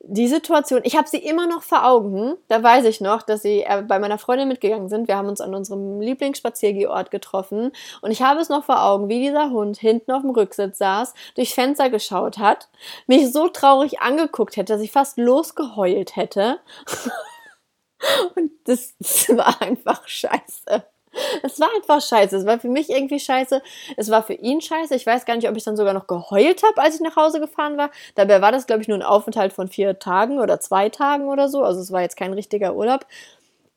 Die 0.00 0.28
Situation, 0.28 0.82
ich 0.84 0.96
habe 0.96 1.08
sie 1.08 1.18
immer 1.18 1.48
noch 1.48 1.62
vor 1.62 1.84
Augen. 1.84 2.36
Da 2.46 2.62
weiß 2.62 2.84
ich 2.84 3.00
noch, 3.00 3.22
dass 3.22 3.42
sie 3.42 3.62
äh, 3.62 3.82
bei 3.82 3.98
meiner 3.98 4.18
Freundin 4.18 4.46
mitgegangen 4.46 4.88
sind. 4.88 5.08
Wir 5.08 5.16
haben 5.16 5.28
uns 5.28 5.40
an 5.40 5.54
unserem 5.54 6.00
Lieblingsspaziergehort 6.00 7.10
getroffen. 7.10 7.72
Und 8.00 8.12
ich 8.12 8.22
habe 8.22 8.40
es 8.40 8.48
noch 8.48 8.64
vor 8.64 8.84
Augen, 8.84 9.08
wie 9.08 9.18
dieser 9.18 9.50
Hund 9.50 9.76
hinten 9.76 10.12
auf 10.12 10.22
dem 10.22 10.30
Rücksitz 10.30 10.78
saß, 10.78 11.14
durchs 11.34 11.52
Fenster 11.52 11.90
geschaut 11.90 12.38
hat, 12.38 12.68
mich 13.08 13.32
so 13.32 13.48
traurig 13.48 14.00
angeguckt 14.00 14.56
hätte, 14.56 14.72
dass 14.72 14.82
ich 14.82 14.92
fast 14.92 15.18
losgeheult 15.18 16.14
hätte. 16.14 16.60
Und 18.36 18.52
das, 18.64 18.94
das 18.98 19.28
war 19.36 19.60
einfach 19.60 20.06
scheiße. 20.06 20.84
Es 21.42 21.60
war 21.60 21.68
einfach 21.74 22.00
scheiße. 22.00 22.36
Es 22.36 22.46
war 22.46 22.58
für 22.58 22.68
mich 22.68 22.90
irgendwie 22.90 23.20
scheiße. 23.20 23.62
Es 23.96 24.10
war 24.10 24.22
für 24.22 24.34
ihn 24.34 24.60
scheiße. 24.60 24.94
Ich 24.94 25.06
weiß 25.06 25.24
gar 25.24 25.36
nicht, 25.36 25.48
ob 25.48 25.56
ich 25.56 25.64
dann 25.64 25.76
sogar 25.76 25.94
noch 25.94 26.06
geheult 26.06 26.62
habe, 26.62 26.80
als 26.80 26.96
ich 26.96 27.00
nach 27.00 27.16
Hause 27.16 27.40
gefahren 27.40 27.76
war. 27.76 27.90
Dabei 28.14 28.40
war 28.40 28.52
das, 28.52 28.66
glaube 28.66 28.82
ich, 28.82 28.88
nur 28.88 28.98
ein 28.98 29.02
Aufenthalt 29.02 29.52
von 29.52 29.68
vier 29.68 29.98
Tagen 29.98 30.38
oder 30.38 30.60
zwei 30.60 30.88
Tagen 30.88 31.28
oder 31.28 31.48
so. 31.48 31.62
Also 31.62 31.80
es 31.80 31.92
war 31.92 32.02
jetzt 32.02 32.16
kein 32.16 32.32
richtiger 32.32 32.74
Urlaub. 32.74 33.06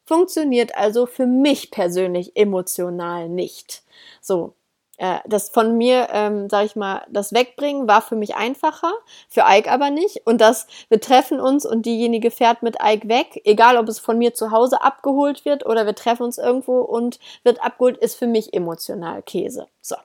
Funktioniert 0.05 0.75
also 0.75 1.05
für 1.05 1.25
mich 1.25 1.71
persönlich 1.71 2.35
emotional 2.35 3.29
nicht. 3.29 3.83
So, 4.19 4.55
äh, 5.01 5.17
das 5.25 5.49
von 5.49 5.79
mir, 5.79 6.09
ähm, 6.11 6.47
sag 6.47 6.63
ich 6.63 6.75
mal, 6.75 7.01
das 7.09 7.33
Wegbringen 7.33 7.87
war 7.87 8.03
für 8.03 8.15
mich 8.15 8.35
einfacher, 8.35 8.93
für 9.27 9.41
Ike 9.47 9.71
aber 9.71 9.89
nicht. 9.89 10.21
Und 10.25 10.39
das, 10.41 10.67
wir 10.89 11.01
treffen 11.01 11.39
uns 11.39 11.65
und 11.65 11.87
diejenige 11.87 12.29
fährt 12.29 12.61
mit 12.61 12.77
Ike 12.79 13.09
weg, 13.09 13.41
egal 13.43 13.77
ob 13.77 13.89
es 13.89 13.97
von 13.97 14.19
mir 14.19 14.35
zu 14.35 14.51
Hause 14.51 14.83
abgeholt 14.83 15.43
wird 15.43 15.65
oder 15.65 15.87
wir 15.87 15.95
treffen 15.95 16.21
uns 16.21 16.37
irgendwo 16.37 16.81
und 16.81 17.17
wird 17.43 17.63
abgeholt, 17.63 17.97
ist 17.97 18.13
für 18.15 18.27
mich 18.27 18.53
emotional 18.53 19.23
Käse. 19.23 19.65
So. 19.81 19.95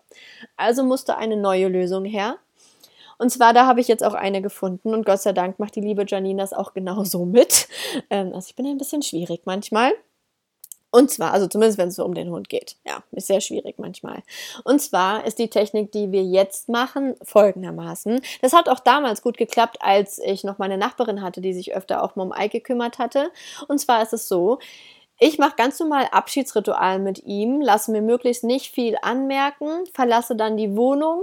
Also 0.57 0.83
musste 0.83 1.19
eine 1.19 1.37
neue 1.37 1.69
Lösung 1.69 2.07
her. 2.07 2.37
Und 3.19 3.29
zwar, 3.29 3.53
da 3.53 3.67
habe 3.67 3.83
ich 3.83 3.89
jetzt 3.89 4.03
auch 4.03 4.15
eine 4.15 4.41
gefunden 4.41 4.95
und 4.95 5.05
Gott 5.05 5.21
sei 5.21 5.35
Dank 5.35 5.59
macht 5.59 5.77
die 5.77 5.83
liebe 5.83 6.07
Janine 6.09 6.41
das 6.41 6.55
auch 6.55 6.73
genauso 6.73 7.27
mit. 7.27 7.69
Ähm, 8.11 8.33
also 8.35 8.49
ich 8.49 8.57
bin 8.57 8.67
ein 8.67 8.79
bisschen 8.79 9.03
schwierig 9.03 9.43
manchmal. 9.45 9.93
Und 10.91 11.11
zwar, 11.11 11.33
also 11.33 11.47
zumindest 11.47 11.79
wenn 11.79 11.89
es 11.89 11.97
so 11.97 12.05
um 12.05 12.15
den 12.15 12.31
Hund 12.31 12.49
geht. 12.49 12.77
Ja, 12.87 13.03
ist 13.13 13.27
sehr 13.27 13.41
schwierig 13.41 13.79
manchmal. 13.79 14.23
Und 14.65 14.81
zwar 14.81 15.27
ist 15.27 15.39
die 15.39 15.49
Technik, 15.49 15.93
die 15.93 16.13
wir 16.13 16.23
jetzt 16.23 16.69
machen, 16.69 17.15
folgendermaßen. 17.23 18.21
Das 18.41 18.53
hat 18.53 18.69
auch 18.69 18.81
damals 18.81 19.23
gut 19.23 19.37
geklappt, 19.37 19.79
als 19.81 20.19
ich 20.19 20.45
noch 20.45 20.59
meine 20.59 20.79
Nachbarin 20.79 21.23
hatte, 21.23 21.41
die 21.41 21.53
sich 21.53 21.75
öfter 21.75 22.03
auch 22.03 22.17
mal 22.17 22.25
um 22.25 22.33
Ei 22.33 22.49
gekümmert 22.49 22.99
hatte. 22.99 23.31
Und 23.69 23.79
zwar 23.79 24.03
ist 24.03 24.13
es 24.13 24.29
so, 24.29 24.59
ich 25.19 25.39
mache 25.39 25.57
ganz 25.57 25.81
normal 25.81 26.09
Abschiedsritual 26.11 26.99
mit 26.99 27.25
ihm, 27.25 27.63
lasse 27.63 27.91
mir 27.91 28.03
möglichst 28.03 28.45
nicht 28.45 28.71
viel 28.71 28.97
anmerken, 29.01 29.87
verlasse 29.95 30.37
dann 30.37 30.59
die 30.59 30.77
Wohnung 30.77 31.23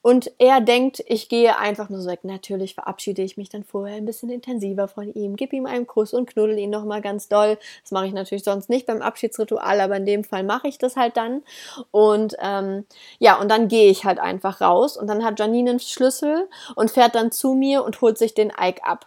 und 0.00 0.30
er 0.38 0.60
denkt, 0.60 1.02
ich 1.08 1.28
gehe 1.28 1.58
einfach 1.58 1.88
nur 1.88 2.00
so 2.00 2.08
weg. 2.08 2.20
Natürlich 2.22 2.74
verabschiede 2.74 3.22
ich 3.22 3.36
mich 3.36 3.48
dann 3.48 3.64
vorher 3.64 3.96
ein 3.96 4.04
bisschen 4.04 4.30
intensiver 4.30 4.86
von 4.86 5.12
ihm, 5.12 5.34
gebe 5.34 5.56
ihm 5.56 5.66
einen 5.66 5.88
Kuss 5.88 6.14
und 6.14 6.26
knuddel 6.26 6.56
ihn 6.56 6.70
nochmal 6.70 7.00
ganz 7.00 7.26
doll. 7.26 7.58
Das 7.82 7.90
mache 7.90 8.06
ich 8.06 8.12
natürlich 8.12 8.44
sonst 8.44 8.68
nicht 8.68 8.86
beim 8.86 9.02
Abschiedsritual, 9.02 9.80
aber 9.80 9.96
in 9.96 10.06
dem 10.06 10.22
Fall 10.22 10.44
mache 10.44 10.68
ich 10.68 10.78
das 10.78 10.94
halt 10.94 11.16
dann. 11.16 11.42
Und 11.90 12.36
ähm, 12.40 12.86
ja, 13.18 13.40
und 13.40 13.48
dann 13.48 13.66
gehe 13.66 13.90
ich 13.90 14.04
halt 14.04 14.20
einfach 14.20 14.60
raus 14.60 14.96
und 14.96 15.08
dann 15.08 15.24
hat 15.24 15.40
Janine 15.40 15.70
einen 15.70 15.80
Schlüssel 15.80 16.48
und 16.76 16.92
fährt 16.92 17.16
dann 17.16 17.32
zu 17.32 17.54
mir 17.54 17.82
und 17.82 18.00
holt 18.02 18.18
sich 18.18 18.34
den 18.34 18.52
Ike 18.56 18.84
ab. 18.84 19.06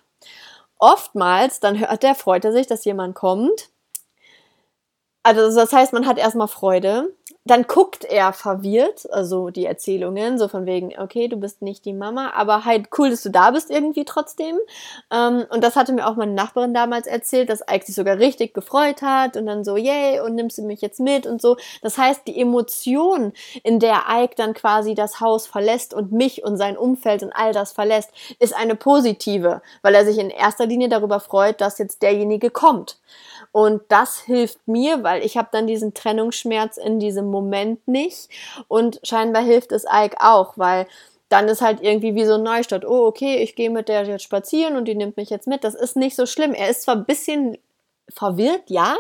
Oftmals, 0.78 1.62
dann 1.62 1.80
hört 1.80 2.04
er, 2.04 2.16
freut 2.16 2.44
er 2.44 2.52
sich, 2.52 2.68
dass 2.68 2.84
jemand 2.84 3.16
kommt 3.16 3.70
also 5.26 5.60
das 5.60 5.74
heißt, 5.74 5.92
man 5.92 6.06
hat 6.06 6.20
erstmal 6.20 6.48
Freude. 6.48 7.12
Dann 7.48 7.68
guckt 7.68 8.04
er 8.06 8.34
verwirrt, 8.34 9.08
also 9.12 9.52
die 9.52 9.68
Erzählungen, 9.68 10.40
so 10.40 10.48
von 10.48 10.66
wegen, 10.66 10.98
okay, 11.00 11.28
du 11.28 11.38
bist 11.38 11.62
nicht 11.62 11.86
die 11.86 11.94
Mama, 11.94 12.32
aber 12.36 12.66
halt 12.66 12.88
cool, 12.98 13.12
dass 13.12 13.22
du 13.22 13.30
da 13.30 13.52
bist 13.52 13.70
irgendwie 13.70 14.04
trotzdem. 14.04 14.58
Ähm, 15.12 15.46
und 15.52 15.64
das 15.64 15.76
hatte 15.76 15.94
mir 15.94 16.08
auch 16.08 16.16
meine 16.16 16.34
Nachbarin 16.34 16.74
damals 16.74 17.06
erzählt, 17.06 17.52
dass 17.52 17.62
Ike 17.70 17.86
sich 17.86 17.94
sogar 17.94 18.18
richtig 18.18 18.56
gefreut 18.56 19.04
hat 19.04 19.38
und 19.38 19.46
dann 19.46 19.64
so, 19.64 19.78
yay, 19.78 20.22
und 20.22 20.34
nimmst 20.34 20.58
du 20.58 20.64
mich 20.64 20.82
jetzt 20.82 21.00
mit 21.00 21.28
und 21.28 21.40
so. 21.40 21.56
Das 21.84 22.00
heißt, 22.00 22.26
die 22.26 22.42
Emotion, 22.42 23.32
in 23.62 23.80
der 23.80 24.06
Ike 24.10 24.34
dann 24.36 24.56
quasi 24.56 24.96
das 24.96 25.20
Haus 25.22 25.46
verlässt 25.46 25.94
und 25.94 26.12
mich 26.12 26.44
und 26.44 26.58
sein 26.58 26.76
Umfeld 26.76 27.22
und 27.22 27.32
all 27.32 27.54
das 27.54 27.74
verlässt, 27.74 28.10
ist 28.40 28.56
eine 28.56 28.76
positive, 28.76 29.62
weil 29.84 29.94
er 29.94 30.04
sich 30.04 30.18
in 30.18 30.32
erster 30.32 30.66
Linie 30.66 30.90
darüber 30.90 31.20
freut, 31.20 31.62
dass 31.62 31.78
jetzt 31.78 32.02
derjenige 32.02 32.50
kommt. 32.50 32.98
Und 33.52 33.84
das 33.88 34.20
hilft 34.20 34.68
mir, 34.68 35.04
weil 35.04 35.24
ich 35.24 35.38
habe 35.38 35.48
dann 35.52 35.66
diesen 35.66 35.94
Trennungsschmerz 35.94 36.76
in 36.76 37.00
diesem 37.00 37.35
Moment 37.36 37.88
nicht. 37.88 38.30
Und 38.68 39.00
scheinbar 39.04 39.44
hilft 39.44 39.72
es 39.72 39.86
Ike 39.86 40.18
auch, 40.20 40.58
weil 40.58 40.88
dann 41.30 41.48
ist 41.48 41.62
halt 41.62 41.82
irgendwie 41.82 42.16
wie 42.16 42.26
so 42.26 42.36
ein 42.36 42.44
Neustart. 42.44 42.86
Oh, 42.86 43.06
okay, 43.08 43.38
ich 43.38 43.56
gehe 43.56 43.70
mit 43.70 43.90
der 43.90 44.06
jetzt 44.06 44.24
spazieren 44.24 44.76
und 44.76 44.86
die 44.86 44.96
nimmt 44.96 45.18
mich 45.18 45.30
jetzt 45.30 45.48
mit. 45.48 45.64
Das 45.64 45.76
ist 45.76 45.96
nicht 45.96 46.16
so 46.16 46.26
schlimm. 46.26 46.54
Er 46.54 46.70
ist 46.70 46.84
zwar 46.84 46.96
ein 46.96 47.06
bisschen 47.06 47.58
verwirrt, 48.10 48.64
ja, 48.68 48.96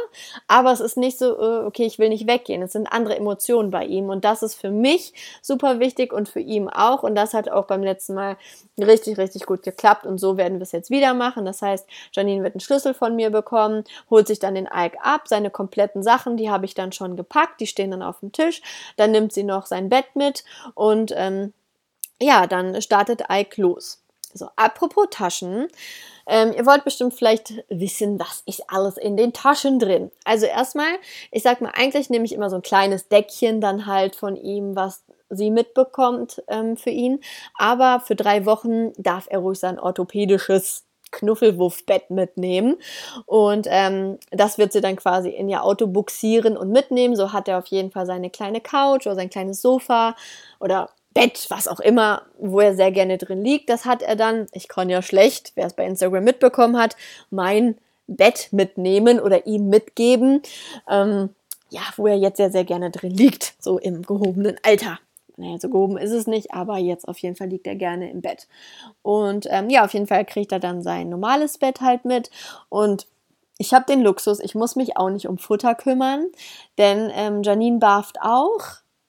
aber 0.47 0.71
es 0.71 0.79
ist 0.79 0.97
nicht 0.97 1.19
so, 1.19 1.37
äh, 1.39 1.65
okay, 1.65 1.85
ich 1.85 1.99
will 1.99 2.09
nicht 2.09 2.27
weggehen. 2.27 2.61
Es 2.63 2.71
sind 2.73 2.87
andere 2.87 3.15
Emotionen 3.15 3.69
bei 3.69 3.85
ihm 3.85 4.09
und 4.09 4.25
das 4.25 4.41
ist 4.41 4.55
für 4.55 4.71
mich 4.71 5.13
super 5.41 5.79
wichtig 5.79 6.11
und 6.11 6.27
für 6.27 6.39
ihn 6.39 6.69
auch 6.69 7.03
und 7.03 7.15
das 7.15 7.33
hat 7.33 7.49
auch 7.49 7.65
beim 7.65 7.83
letzten 7.83 8.15
Mal 8.15 8.37
richtig, 8.77 9.17
richtig 9.17 9.45
gut 9.45 9.61
geklappt 9.63 10.05
und 10.05 10.17
so 10.17 10.37
werden 10.37 10.57
wir 10.57 10.63
es 10.63 10.71
jetzt 10.71 10.89
wieder 10.89 11.13
machen. 11.13 11.45
Das 11.45 11.61
heißt, 11.61 11.87
Janine 12.13 12.43
wird 12.43 12.55
einen 12.55 12.61
Schlüssel 12.61 12.93
von 12.93 13.15
mir 13.15 13.29
bekommen, 13.29 13.83
holt 14.09 14.27
sich 14.27 14.39
dann 14.39 14.55
den 14.55 14.69
Ike 14.73 14.97
ab, 15.01 15.27
seine 15.27 15.51
kompletten 15.51 16.01
Sachen, 16.01 16.35
die 16.35 16.49
habe 16.49 16.65
ich 16.65 16.73
dann 16.73 16.91
schon 16.91 17.15
gepackt, 17.15 17.61
die 17.61 17.67
stehen 17.67 17.91
dann 17.91 18.01
auf 18.01 18.21
dem 18.21 18.31
Tisch, 18.31 18.61
dann 18.97 19.11
nimmt 19.11 19.33
sie 19.33 19.43
noch 19.43 19.67
sein 19.67 19.89
Bett 19.89 20.15
mit 20.15 20.43
und 20.73 21.13
ähm, 21.15 21.53
ja, 22.19 22.47
dann 22.47 22.81
startet 22.81 23.25
Ike 23.29 23.61
los. 23.61 24.04
So, 24.37 24.49
apropos 24.57 25.07
Taschen, 25.11 25.69
ähm, 26.27 26.51
ihr 26.51 26.65
wollt 26.65 26.83
bestimmt 26.83 27.13
vielleicht 27.13 27.53
wissen, 27.69 28.19
was 28.19 28.43
ist 28.45 28.69
alles 28.69 28.97
in 28.97 29.15
den 29.15 29.31
Taschen 29.31 29.79
drin. 29.79 30.11
Also 30.25 30.45
erstmal, 30.45 30.95
ich 31.31 31.41
sag 31.41 31.61
mal, 31.61 31.71
eigentlich 31.73 32.09
nehme 32.09 32.25
ich 32.25 32.33
immer 32.33 32.49
so 32.49 32.57
ein 32.57 32.61
kleines 32.61 33.07
Deckchen 33.07 33.61
dann 33.61 33.85
halt 33.85 34.17
von 34.17 34.35
ihm, 34.35 34.75
was 34.75 35.05
sie 35.29 35.51
mitbekommt 35.51 36.43
ähm, 36.49 36.75
für 36.75 36.89
ihn. 36.89 37.21
Aber 37.57 38.01
für 38.01 38.17
drei 38.17 38.45
Wochen 38.45 38.91
darf 38.97 39.27
er 39.29 39.39
ruhig 39.39 39.57
sein 39.59 39.79
orthopädisches 39.79 40.83
Knuffelwuffbett 41.11 42.09
mitnehmen. 42.09 42.75
Und 43.25 43.67
ähm, 43.69 44.19
das 44.31 44.57
wird 44.57 44.73
sie 44.73 44.81
dann 44.81 44.97
quasi 44.97 45.29
in 45.29 45.47
ihr 45.47 45.63
Auto 45.63 45.87
buxieren 45.87 46.57
und 46.57 46.71
mitnehmen. 46.71 47.15
So 47.15 47.31
hat 47.31 47.47
er 47.47 47.57
auf 47.57 47.67
jeden 47.67 47.91
Fall 47.91 48.05
seine 48.05 48.29
kleine 48.29 48.59
Couch 48.59 49.05
oder 49.07 49.15
sein 49.15 49.29
kleines 49.29 49.61
Sofa 49.61 50.13
oder 50.59 50.89
Bett, 51.15 51.47
was 51.49 51.67
auch 51.67 51.79
immer, 51.79 52.23
wo 52.37 52.59
er 52.59 52.75
sehr 52.75 52.91
gerne 52.91 53.17
drin 53.17 53.43
liegt. 53.43 53.69
Das 53.69 53.85
hat 53.85 54.03
er 54.03 54.15
dann, 54.15 54.47
ich 54.51 54.67
kann 54.67 54.89
ja 54.89 55.01
schlecht, 55.01 55.53
wer 55.55 55.65
es 55.65 55.73
bei 55.73 55.85
Instagram 55.85 56.23
mitbekommen 56.23 56.77
hat, 56.77 56.95
mein 57.31 57.77
Bett 58.05 58.49
mitnehmen 58.51 59.19
oder 59.19 59.47
ihm 59.47 59.69
mitgeben. 59.69 60.43
Ähm, 60.87 61.29
ja, 61.69 61.81
wo 61.95 62.05
er 62.05 62.17
jetzt 62.17 62.37
sehr, 62.37 62.51
sehr 62.51 62.65
gerne 62.65 62.91
drin 62.91 63.11
liegt, 63.11 63.55
so 63.59 63.79
im 63.79 64.03
gehobenen 64.03 64.57
Alter. 64.61 64.99
Naja, 65.37 65.57
so 65.57 65.69
gehoben 65.69 65.97
ist 65.97 66.11
es 66.11 66.27
nicht, 66.27 66.53
aber 66.53 66.77
jetzt 66.77 67.07
auf 67.07 67.17
jeden 67.17 67.35
Fall 67.35 67.47
liegt 67.47 67.65
er 67.65 67.75
gerne 67.75 68.11
im 68.11 68.21
Bett. 68.21 68.47
Und 69.01 69.47
ähm, 69.49 69.69
ja, 69.69 69.83
auf 69.83 69.93
jeden 69.93 70.07
Fall 70.07 70.25
kriegt 70.25 70.51
er 70.51 70.59
dann 70.59 70.83
sein 70.83 71.09
normales 71.09 71.57
Bett 71.57 71.81
halt 71.81 72.05
mit. 72.05 72.29
Und 72.69 73.07
ich 73.57 73.73
habe 73.73 73.85
den 73.85 74.01
Luxus, 74.01 74.39
ich 74.41 74.53
muss 74.53 74.75
mich 74.75 74.97
auch 74.97 75.09
nicht 75.09 75.27
um 75.27 75.37
Futter 75.37 75.75
kümmern, 75.75 76.27
denn 76.77 77.09
ähm, 77.13 77.41
Janine 77.41 77.79
barft 77.79 78.17
auch 78.21 78.59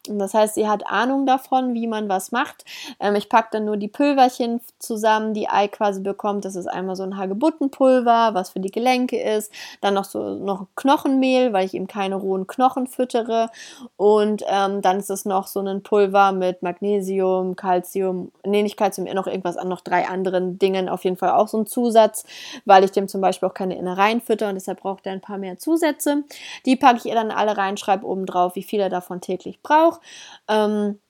das 0.08 0.34
heißt, 0.34 0.54
sie 0.54 0.68
hat 0.68 0.86
Ahnung 0.86 1.26
davon, 1.26 1.74
wie 1.74 1.86
man 1.86 2.08
was 2.08 2.32
macht. 2.32 2.64
Ähm, 3.00 3.14
ich 3.14 3.28
packe 3.28 3.48
dann 3.52 3.64
nur 3.64 3.76
die 3.76 3.88
Pülverchen 3.88 4.60
zusammen, 4.78 5.34
die 5.34 5.48
Ei 5.48 5.68
quasi 5.68 6.00
bekommt. 6.00 6.44
Das 6.44 6.56
ist 6.56 6.66
einmal 6.66 6.96
so 6.96 7.02
ein 7.02 7.16
Hagebuttenpulver, 7.16 8.30
was 8.34 8.50
für 8.50 8.60
die 8.60 8.70
Gelenke 8.70 9.20
ist. 9.20 9.52
Dann 9.80 9.94
noch 9.94 10.04
so 10.04 10.34
noch 10.36 10.66
Knochenmehl, 10.76 11.52
weil 11.52 11.66
ich 11.66 11.74
ihm 11.74 11.86
keine 11.86 12.16
rohen 12.16 12.46
Knochen 12.46 12.86
füttere. 12.86 13.50
Und 13.96 14.42
ähm, 14.46 14.82
dann 14.82 14.98
ist 14.98 15.10
es 15.10 15.24
noch 15.24 15.46
so 15.46 15.60
ein 15.60 15.82
Pulver 15.82 16.32
mit 16.32 16.62
Magnesium, 16.62 17.56
Calcium, 17.56 18.30
nee, 18.44 18.62
nicht 18.62 18.76
Calcium, 18.76 19.06
noch 19.14 19.26
irgendwas 19.26 19.56
an, 19.56 19.68
noch 19.68 19.80
drei 19.80 20.08
anderen 20.08 20.58
Dingen. 20.58 20.88
Auf 20.88 21.04
jeden 21.04 21.16
Fall 21.16 21.30
auch 21.30 21.48
so 21.48 21.58
ein 21.58 21.66
Zusatz, 21.66 22.24
weil 22.64 22.84
ich 22.84 22.92
dem 22.92 23.08
zum 23.08 23.20
Beispiel 23.20 23.48
auch 23.48 23.54
keine 23.54 23.76
Innereien 23.76 24.20
fütter 24.20 24.48
und 24.48 24.54
deshalb 24.54 24.80
braucht 24.80 25.06
er 25.06 25.12
ein 25.12 25.20
paar 25.20 25.38
mehr 25.38 25.58
Zusätze. 25.58 26.24
Die 26.64 26.76
packe 26.76 26.98
ich 26.98 27.06
ihr 27.06 27.14
dann 27.14 27.30
alle 27.30 27.56
rein, 27.56 27.76
schreibe 27.76 28.06
oben 28.06 28.26
drauf, 28.26 28.54
wie 28.54 28.62
viel 28.62 28.80
er 28.80 28.90
davon 28.90 29.20
täglich 29.20 29.60
braucht 29.62 29.95
auch. 29.96 30.00
Ähm, 30.48 31.00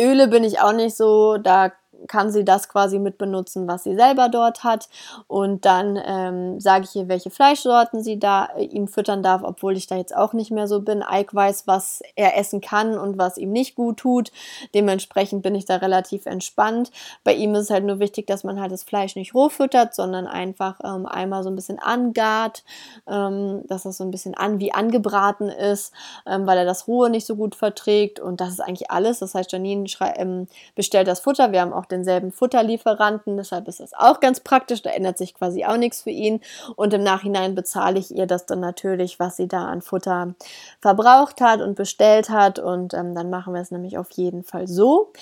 Öle 0.00 0.28
bin 0.28 0.44
ich 0.44 0.60
auch 0.60 0.72
nicht 0.72 0.96
so, 0.96 1.38
da 1.38 1.72
kann 2.08 2.30
sie 2.30 2.44
das 2.44 2.68
quasi 2.68 2.98
mit 2.98 3.18
benutzen, 3.18 3.66
was 3.66 3.84
sie 3.84 3.94
selber 3.94 4.28
dort 4.28 4.64
hat. 4.64 4.88
Und 5.26 5.64
dann 5.64 6.00
ähm, 6.04 6.60
sage 6.60 6.84
ich 6.84 6.96
ihr, 6.96 7.08
welche 7.08 7.30
Fleischsorten 7.30 8.02
sie 8.02 8.18
da 8.18 8.46
äh, 8.56 8.64
ihm 8.64 8.88
füttern 8.88 9.22
darf, 9.22 9.42
obwohl 9.44 9.76
ich 9.76 9.86
da 9.86 9.96
jetzt 9.96 10.14
auch 10.14 10.32
nicht 10.32 10.50
mehr 10.50 10.68
so 10.68 10.80
bin. 10.80 11.02
Ike 11.08 11.34
weiß, 11.34 11.66
was 11.66 12.02
er 12.16 12.36
essen 12.36 12.60
kann 12.60 12.98
und 12.98 13.18
was 13.18 13.38
ihm 13.38 13.52
nicht 13.52 13.74
gut 13.74 13.98
tut. 13.98 14.32
Dementsprechend 14.74 15.42
bin 15.42 15.54
ich 15.54 15.64
da 15.64 15.76
relativ 15.76 16.26
entspannt. 16.26 16.90
Bei 17.22 17.34
ihm 17.34 17.54
ist 17.54 17.62
es 17.62 17.70
halt 17.70 17.84
nur 17.84 18.00
wichtig, 18.00 18.26
dass 18.26 18.44
man 18.44 18.60
halt 18.60 18.72
das 18.72 18.84
Fleisch 18.84 19.16
nicht 19.16 19.34
roh 19.34 19.48
füttert, 19.48 19.94
sondern 19.94 20.26
einfach 20.26 20.80
ähm, 20.84 21.06
einmal 21.06 21.42
so 21.42 21.50
ein 21.50 21.56
bisschen 21.56 21.78
angart, 21.78 22.64
ähm, 23.06 23.62
dass 23.66 23.84
das 23.84 23.98
so 23.98 24.04
ein 24.04 24.10
bisschen 24.10 24.34
an 24.34 24.58
wie 24.60 24.72
angebraten 24.72 25.48
ist, 25.48 25.92
ähm, 26.26 26.46
weil 26.46 26.58
er 26.58 26.64
das 26.64 26.88
Rohe 26.88 27.10
nicht 27.10 27.26
so 27.26 27.36
gut 27.36 27.54
verträgt. 27.54 28.20
Und 28.20 28.40
das 28.40 28.50
ist 28.50 28.60
eigentlich 28.60 28.90
alles. 28.90 29.20
Das 29.20 29.34
heißt, 29.34 29.52
Janine 29.52 29.86
ähm, 30.16 30.46
bestellt 30.74 31.08
das 31.08 31.20
Futter. 31.20 31.52
Wir 31.52 31.60
haben 31.60 31.72
auch 31.72 31.86
denselben 31.94 32.32
Futterlieferanten, 32.32 33.36
deshalb 33.36 33.68
ist 33.68 33.80
das 33.80 33.94
auch 33.94 34.20
ganz 34.20 34.40
praktisch, 34.40 34.82
da 34.82 34.90
ändert 34.90 35.18
sich 35.18 35.34
quasi 35.34 35.64
auch 35.64 35.76
nichts 35.76 36.02
für 36.02 36.10
ihn. 36.10 36.40
Und 36.76 36.92
im 36.92 37.02
Nachhinein 37.02 37.54
bezahle 37.54 37.98
ich 37.98 38.14
ihr 38.14 38.26
das 38.26 38.46
dann 38.46 38.60
natürlich, 38.60 39.18
was 39.18 39.36
sie 39.36 39.48
da 39.48 39.66
an 39.66 39.82
Futter 39.82 40.34
verbraucht 40.80 41.40
hat 41.40 41.60
und 41.60 41.76
bestellt 41.76 42.28
hat. 42.30 42.58
Und 42.58 42.94
ähm, 42.94 43.14
dann 43.14 43.30
machen 43.30 43.54
wir 43.54 43.60
es 43.60 43.70
nämlich 43.70 43.98
auf 43.98 44.10
jeden 44.12 44.44
Fall 44.44 44.66
so. 44.66 45.12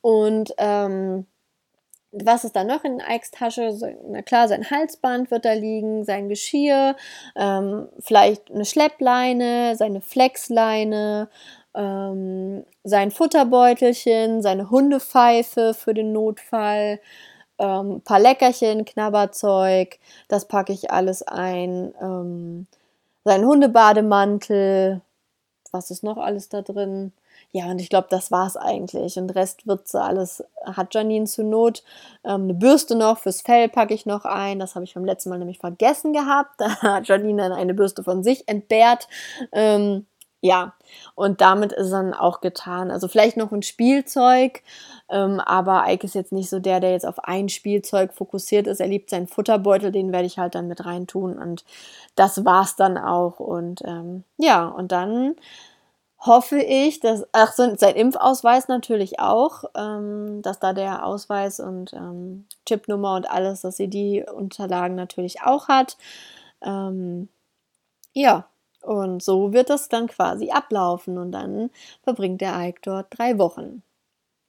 Und 0.00 0.54
ähm, 0.58 1.26
was 2.12 2.44
ist 2.44 2.56
da 2.56 2.64
noch 2.64 2.82
in 2.82 3.00
Ikes 3.00 3.30
Tasche? 3.30 3.72
Na 4.08 4.22
klar, 4.22 4.48
sein 4.48 4.68
Halsband 4.68 5.30
wird 5.30 5.44
da 5.44 5.52
liegen, 5.52 6.04
sein 6.04 6.28
Geschirr, 6.28 6.96
ähm, 7.36 7.88
vielleicht 8.00 8.50
eine 8.50 8.64
Schleppleine, 8.64 9.76
seine 9.76 10.00
Flexleine, 10.00 11.28
ähm, 11.74 12.64
sein 12.84 13.10
Futterbeutelchen, 13.10 14.42
seine 14.42 14.70
Hundepfeife 14.70 15.74
für 15.74 15.94
den 15.94 16.12
Notfall, 16.12 17.00
ähm, 17.58 18.02
paar 18.02 18.20
Leckerchen, 18.20 18.84
Knabberzeug, 18.84 19.98
das 20.28 20.46
packe 20.48 20.72
ich 20.72 20.90
alles 20.90 21.22
ein, 21.22 21.94
ähm, 22.00 22.66
sein 23.24 23.44
Hundebademantel, 23.44 25.02
was 25.72 25.90
ist 25.90 26.02
noch 26.02 26.16
alles 26.18 26.48
da 26.48 26.62
drin? 26.62 27.12
Ja, 27.52 27.66
und 27.66 27.80
ich 27.80 27.88
glaube, 27.90 28.06
das 28.10 28.30
war 28.30 28.46
es 28.46 28.56
eigentlich. 28.56 29.16
Und 29.16 29.34
Rest 29.34 29.66
wird 29.66 29.88
so 29.88 29.98
alles, 29.98 30.44
hat 30.64 30.94
Janine 30.94 31.26
zur 31.26 31.44
Not. 31.44 31.82
Ähm, 32.24 32.44
eine 32.44 32.54
Bürste 32.54 32.94
noch, 32.94 33.18
fürs 33.18 33.40
Fell 33.42 33.68
packe 33.68 33.94
ich 33.94 34.06
noch 34.06 34.24
ein. 34.24 34.58
Das 34.60 34.74
habe 34.74 34.84
ich 34.84 34.94
beim 34.94 35.04
letzten 35.04 35.30
Mal 35.30 35.38
nämlich 35.38 35.58
vergessen 35.58 36.12
gehabt. 36.12 36.50
Da 36.58 36.76
hat 36.82 37.08
Janine 37.08 37.42
dann 37.42 37.52
eine 37.52 37.74
Bürste 37.74 38.04
von 38.04 38.22
sich 38.22 38.48
entbehrt. 38.48 39.08
Ähm, 39.52 40.06
ja, 40.40 40.72
und 41.14 41.40
damit 41.42 41.72
ist 41.72 41.90
dann 41.90 42.14
auch 42.14 42.40
getan. 42.40 42.90
Also 42.90 43.08
vielleicht 43.08 43.36
noch 43.36 43.52
ein 43.52 43.62
Spielzeug, 43.62 44.62
ähm, 45.10 45.38
aber 45.40 45.84
Ike 45.86 46.04
ist 46.04 46.14
jetzt 46.14 46.32
nicht 46.32 46.48
so 46.48 46.60
der, 46.60 46.80
der 46.80 46.92
jetzt 46.92 47.06
auf 47.06 47.18
ein 47.24 47.48
Spielzeug 47.48 48.14
fokussiert 48.14 48.66
ist. 48.66 48.80
Er 48.80 48.88
liebt 48.88 49.10
seinen 49.10 49.26
Futterbeutel, 49.26 49.92
den 49.92 50.12
werde 50.12 50.26
ich 50.26 50.38
halt 50.38 50.54
dann 50.54 50.68
mit 50.68 50.84
reintun 50.86 51.38
und 51.38 51.64
das 52.16 52.44
war's 52.44 52.76
dann 52.76 52.96
auch. 52.96 53.38
Und 53.38 53.82
ähm, 53.84 54.24
ja, 54.38 54.66
und 54.66 54.92
dann 54.92 55.36
hoffe 56.20 56.58
ich, 56.60 57.00
dass, 57.00 57.26
ach 57.32 57.52
so, 57.52 57.74
sein 57.76 57.96
Impfausweis 57.96 58.68
natürlich 58.68 59.20
auch, 59.20 59.64
ähm, 59.74 60.42
dass 60.42 60.58
da 60.58 60.72
der 60.72 61.04
Ausweis 61.04 61.60
und 61.60 61.92
ähm, 61.94 62.46
Chipnummer 62.66 63.14
und 63.16 63.30
alles, 63.30 63.62
dass 63.62 63.76
sie 63.76 63.88
die 63.88 64.24
Unterlagen 64.24 64.94
natürlich 64.94 65.42
auch 65.42 65.68
hat. 65.68 65.96
Ähm, 66.62 67.28
ja, 68.12 68.46
und 68.82 69.22
so 69.22 69.52
wird 69.52 69.70
das 69.70 69.88
dann 69.88 70.06
quasi 70.08 70.50
ablaufen 70.50 71.18
und 71.18 71.32
dann 71.32 71.70
verbringt 72.02 72.40
der 72.40 72.58
Ike 72.58 72.80
dort 72.82 73.06
drei 73.10 73.38
Wochen. 73.38 73.82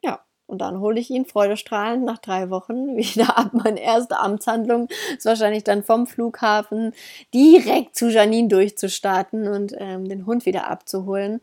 Ja, 0.03 0.21
und 0.47 0.59
dann 0.59 0.79
hole 0.79 0.99
ich 0.99 1.09
ihn 1.09 1.25
freudestrahlend 1.25 2.03
nach 2.03 2.17
drei 2.17 2.49
Wochen 2.49 2.95
wieder 2.97 3.37
ab. 3.37 3.51
Meine 3.53 3.81
erste 3.81 4.17
Amtshandlung 4.19 4.87
ist 5.17 5.25
wahrscheinlich 5.25 5.63
dann 5.63 5.83
vom 5.83 6.07
Flughafen 6.07 6.93
direkt 7.33 7.95
zu 7.95 8.09
Janine 8.09 8.47
durchzustarten 8.49 9.47
und 9.47 9.73
ähm, 9.77 10.07
den 10.07 10.25
Hund 10.25 10.45
wieder 10.45 10.67
abzuholen. 10.67 11.41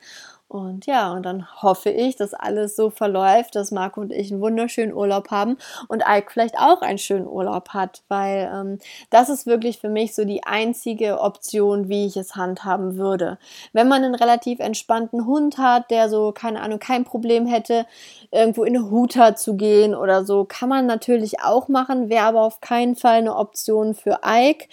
Und 0.49 0.87
ja, 0.87 1.13
und 1.13 1.25
dann 1.27 1.47
hoffe 1.63 1.91
ich, 1.91 2.17
dass 2.17 2.33
alles 2.33 2.75
so 2.75 2.89
verläuft, 2.89 3.55
dass 3.55 3.71
Marco 3.71 4.01
und 4.01 4.11
ich 4.11 4.33
einen 4.33 4.41
wunderschönen 4.41 4.95
Urlaub 4.95 5.31
haben 5.31 5.59
und 5.89 6.03
Ike 6.09 6.31
vielleicht 6.33 6.57
auch 6.59 6.81
einen 6.81 6.97
schönen 6.97 7.27
Urlaub 7.27 7.69
hat, 7.71 8.03
weil 8.09 8.51
ähm, 8.51 8.79
das 9.11 9.29
ist 9.29 9.45
wirklich 9.45 9.79
für 9.79 9.91
mich 9.91 10.15
so 10.15 10.25
die 10.25 10.45
einzige 10.45 11.21
Option, 11.21 11.91
wie 11.91 12.07
ich 12.07 12.17
es 12.17 12.35
handhaben 12.35 12.97
würde. 12.97 13.37
Wenn 13.75 13.89
man 13.89 14.03
einen 14.03 14.15
relativ 14.15 14.59
entspannten 14.61 15.27
Hund 15.27 15.59
hat, 15.59 15.91
der 15.91 16.09
so, 16.09 16.33
keine 16.33 16.63
Ahnung, 16.63 16.79
kein 16.79 17.05
Problem 17.05 17.47
hätte, 17.47 17.85
irgendwo 18.31 18.65
in 18.65 18.75
eine 18.75 18.91
Huta 18.91 19.37
zu 19.37 19.55
gehen 19.55 19.95
oder 19.95 20.25
so, 20.25 20.47
kann 20.47 20.71
man 20.71 20.87
natürlich 20.87 21.41
auch 21.41 21.69
machen, 21.69 22.09
wäre 22.09 22.25
aber 22.25 22.41
auf 22.41 22.63
keinen 22.63 22.97
Fall 22.97 23.19
eine 23.19 23.37
Option 23.37 23.95
für 23.95 24.21
Ike 24.25 24.67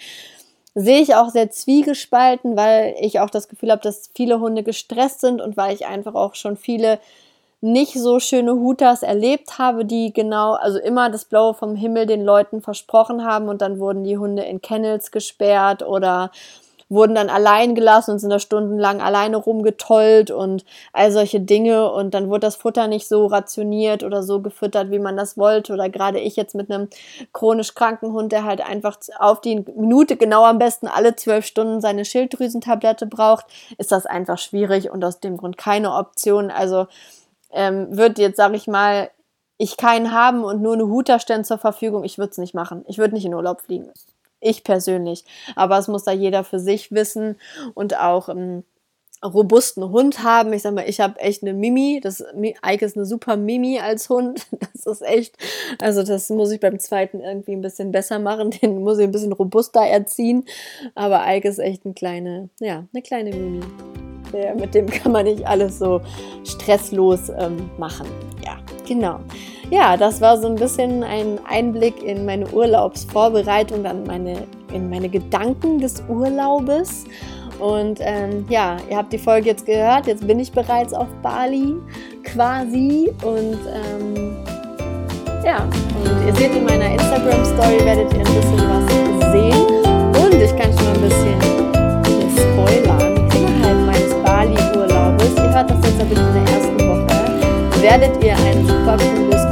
sehe 0.78 1.00
ich 1.00 1.14
auch 1.14 1.30
sehr 1.30 1.50
zwiegespalten, 1.50 2.54
weil 2.54 2.94
ich 3.00 3.18
auch 3.20 3.30
das 3.30 3.48
Gefühl 3.48 3.70
habe, 3.70 3.80
dass 3.80 4.10
viele 4.14 4.40
Hunde 4.40 4.62
gestresst 4.62 5.22
sind 5.22 5.40
und 5.40 5.56
weil 5.56 5.74
ich 5.74 5.86
einfach 5.86 6.14
auch 6.14 6.34
schon 6.34 6.58
viele 6.58 7.00
nicht 7.62 7.94
so 7.94 8.20
schöne 8.20 8.52
Hutas 8.52 9.02
erlebt 9.02 9.58
habe, 9.58 9.86
die 9.86 10.12
genau, 10.12 10.52
also 10.52 10.78
immer 10.78 11.08
das 11.08 11.24
Blaue 11.24 11.54
vom 11.54 11.76
Himmel 11.76 12.04
den 12.04 12.22
Leuten 12.22 12.60
versprochen 12.60 13.24
haben 13.24 13.48
und 13.48 13.62
dann 13.62 13.80
wurden 13.80 14.04
die 14.04 14.18
Hunde 14.18 14.42
in 14.42 14.60
Kennels 14.60 15.10
gesperrt 15.10 15.82
oder 15.82 16.30
wurden 16.88 17.14
dann 17.14 17.28
allein 17.28 17.74
gelassen 17.74 18.12
und 18.12 18.18
sind 18.20 18.30
da 18.30 18.38
stundenlang 18.38 19.00
alleine 19.00 19.36
rumgetollt 19.36 20.30
und 20.30 20.64
all 20.92 21.10
solche 21.10 21.40
Dinge 21.40 21.90
und 21.90 22.14
dann 22.14 22.28
wurde 22.28 22.40
das 22.40 22.56
Futter 22.56 22.86
nicht 22.86 23.08
so 23.08 23.26
rationiert 23.26 24.04
oder 24.04 24.22
so 24.22 24.40
gefüttert, 24.40 24.90
wie 24.90 24.98
man 24.98 25.16
das 25.16 25.36
wollte 25.36 25.72
oder 25.72 25.88
gerade 25.88 26.20
ich 26.20 26.36
jetzt 26.36 26.54
mit 26.54 26.70
einem 26.70 26.88
chronisch 27.32 27.74
kranken 27.74 28.12
Hund, 28.12 28.32
der 28.32 28.44
halt 28.44 28.60
einfach 28.60 28.98
auf 29.18 29.40
die 29.40 29.64
Minute 29.76 30.16
genau 30.16 30.44
am 30.44 30.58
besten 30.58 30.86
alle 30.86 31.16
zwölf 31.16 31.44
Stunden 31.44 31.80
seine 31.80 32.04
Schilddrüsentablette 32.04 33.06
braucht, 33.06 33.46
ist 33.78 33.90
das 33.90 34.06
einfach 34.06 34.38
schwierig 34.38 34.90
und 34.90 35.04
aus 35.04 35.20
dem 35.20 35.36
Grund 35.36 35.58
keine 35.58 35.92
Option. 35.92 36.50
Also 36.50 36.86
ähm, 37.50 37.96
wird 37.96 38.18
jetzt, 38.18 38.36
sag 38.36 38.54
ich 38.54 38.66
mal, 38.68 39.10
ich 39.58 39.76
keinen 39.76 40.12
haben 40.12 40.44
und 40.44 40.62
nur 40.62 40.74
eine 40.74 40.86
Huter 40.86 41.18
stellen 41.18 41.44
zur 41.44 41.58
Verfügung, 41.58 42.04
ich 42.04 42.18
würde 42.18 42.30
es 42.30 42.38
nicht 42.38 42.54
machen. 42.54 42.84
Ich 42.86 42.98
würde 42.98 43.14
nicht 43.14 43.24
in 43.24 43.34
Urlaub 43.34 43.62
fliegen. 43.62 43.90
Ich 44.46 44.64
persönlich. 44.64 45.24
Aber 45.54 45.78
es 45.78 45.88
muss 45.88 46.04
da 46.04 46.12
jeder 46.12 46.44
für 46.44 46.58
sich 46.58 46.92
wissen 46.92 47.36
und 47.74 47.98
auch 47.98 48.28
einen 48.28 48.58
ähm, 48.58 48.64
robusten 49.24 49.90
Hund 49.90 50.22
haben. 50.22 50.52
Ich 50.52 50.62
sag 50.62 50.74
mal, 50.74 50.88
ich 50.88 51.00
habe 51.00 51.18
echt 51.20 51.42
eine 51.42 51.54
Mimi. 51.54 52.00
Das 52.02 52.22
Ike 52.64 52.84
ist 52.84 52.96
eine 52.96 53.06
super 53.06 53.36
Mimi 53.36 53.78
als 53.78 54.08
Hund. 54.08 54.46
Das 54.86 55.00
ist 55.00 55.02
echt, 55.02 55.36
also 55.80 56.04
das 56.04 56.30
muss 56.30 56.52
ich 56.52 56.60
beim 56.60 56.78
zweiten 56.78 57.18
irgendwie 57.18 57.52
ein 57.52 57.60
bisschen 57.60 57.90
besser 57.90 58.20
machen. 58.20 58.50
Den 58.62 58.84
muss 58.84 58.98
ich 58.98 59.04
ein 59.04 59.10
bisschen 59.10 59.32
robuster 59.32 59.80
erziehen. 59.80 60.44
Aber 60.94 61.24
Ike 61.26 61.48
ist 61.48 61.58
echt 61.58 61.84
eine 61.84 61.94
kleine, 61.94 62.50
ja, 62.60 62.84
eine 62.92 63.02
kleine 63.02 63.30
Mimi. 63.30 63.64
Der, 64.32 64.54
mit 64.54 64.74
dem 64.74 64.86
kann 64.86 65.12
man 65.12 65.24
nicht 65.24 65.46
alles 65.46 65.78
so 65.78 66.00
stresslos 66.44 67.30
ähm, 67.30 67.70
machen. 67.78 68.06
Ja, 68.44 68.58
genau 68.86 69.20
ja, 69.70 69.96
das 69.96 70.20
war 70.20 70.38
so 70.38 70.46
ein 70.46 70.54
bisschen 70.54 71.02
ein 71.02 71.40
Einblick 71.48 72.02
in 72.02 72.24
meine 72.24 72.46
Urlaubsvorbereitung, 72.48 73.82
dann 73.82 74.04
meine, 74.04 74.46
in 74.72 74.88
meine 74.88 75.08
Gedanken 75.08 75.78
des 75.78 76.02
Urlaubes. 76.08 77.04
Und 77.58 77.98
ähm, 78.00 78.44
ja, 78.48 78.76
ihr 78.90 78.96
habt 78.96 79.12
die 79.12 79.18
Folge 79.18 79.48
jetzt 79.48 79.66
gehört. 79.66 80.06
Jetzt 80.06 80.26
bin 80.26 80.38
ich 80.38 80.52
bereits 80.52 80.92
auf 80.92 81.08
Bali 81.22 81.74
quasi. 82.22 83.12
Und 83.22 83.58
ähm, 83.66 84.36
ja, 85.44 85.62
und 85.62 86.26
ihr 86.26 86.34
seht 86.34 86.54
in 86.54 86.64
meiner 86.64 86.92
Instagram-Story, 86.92 87.84
werdet 87.84 88.12
ihr 88.12 88.20
ein 88.20 88.34
bisschen 88.34 88.58
was 88.68 89.32
sehen. 89.32 89.66
Und 90.22 90.34
ich 90.34 90.54
kann 90.56 90.72
schon 90.76 90.88
ein 90.88 91.00
bisschen 91.00 91.56
spoilern. 92.36 93.16
Innerhalb 93.34 93.86
meines 93.86 94.14
Bali-Urlaubes, 94.22 95.34
ihr 95.36 95.54
hört 95.54 95.70
das 95.70 95.78
jetzt 95.82 95.98
bisschen 95.98 96.10
in 96.10 96.44
der 96.44 96.54
ersten 96.54 96.85
werdet 97.86 98.24
ihr 98.24 98.36
ein 98.36 98.66
super 98.66 98.96
cooles 98.96 99.46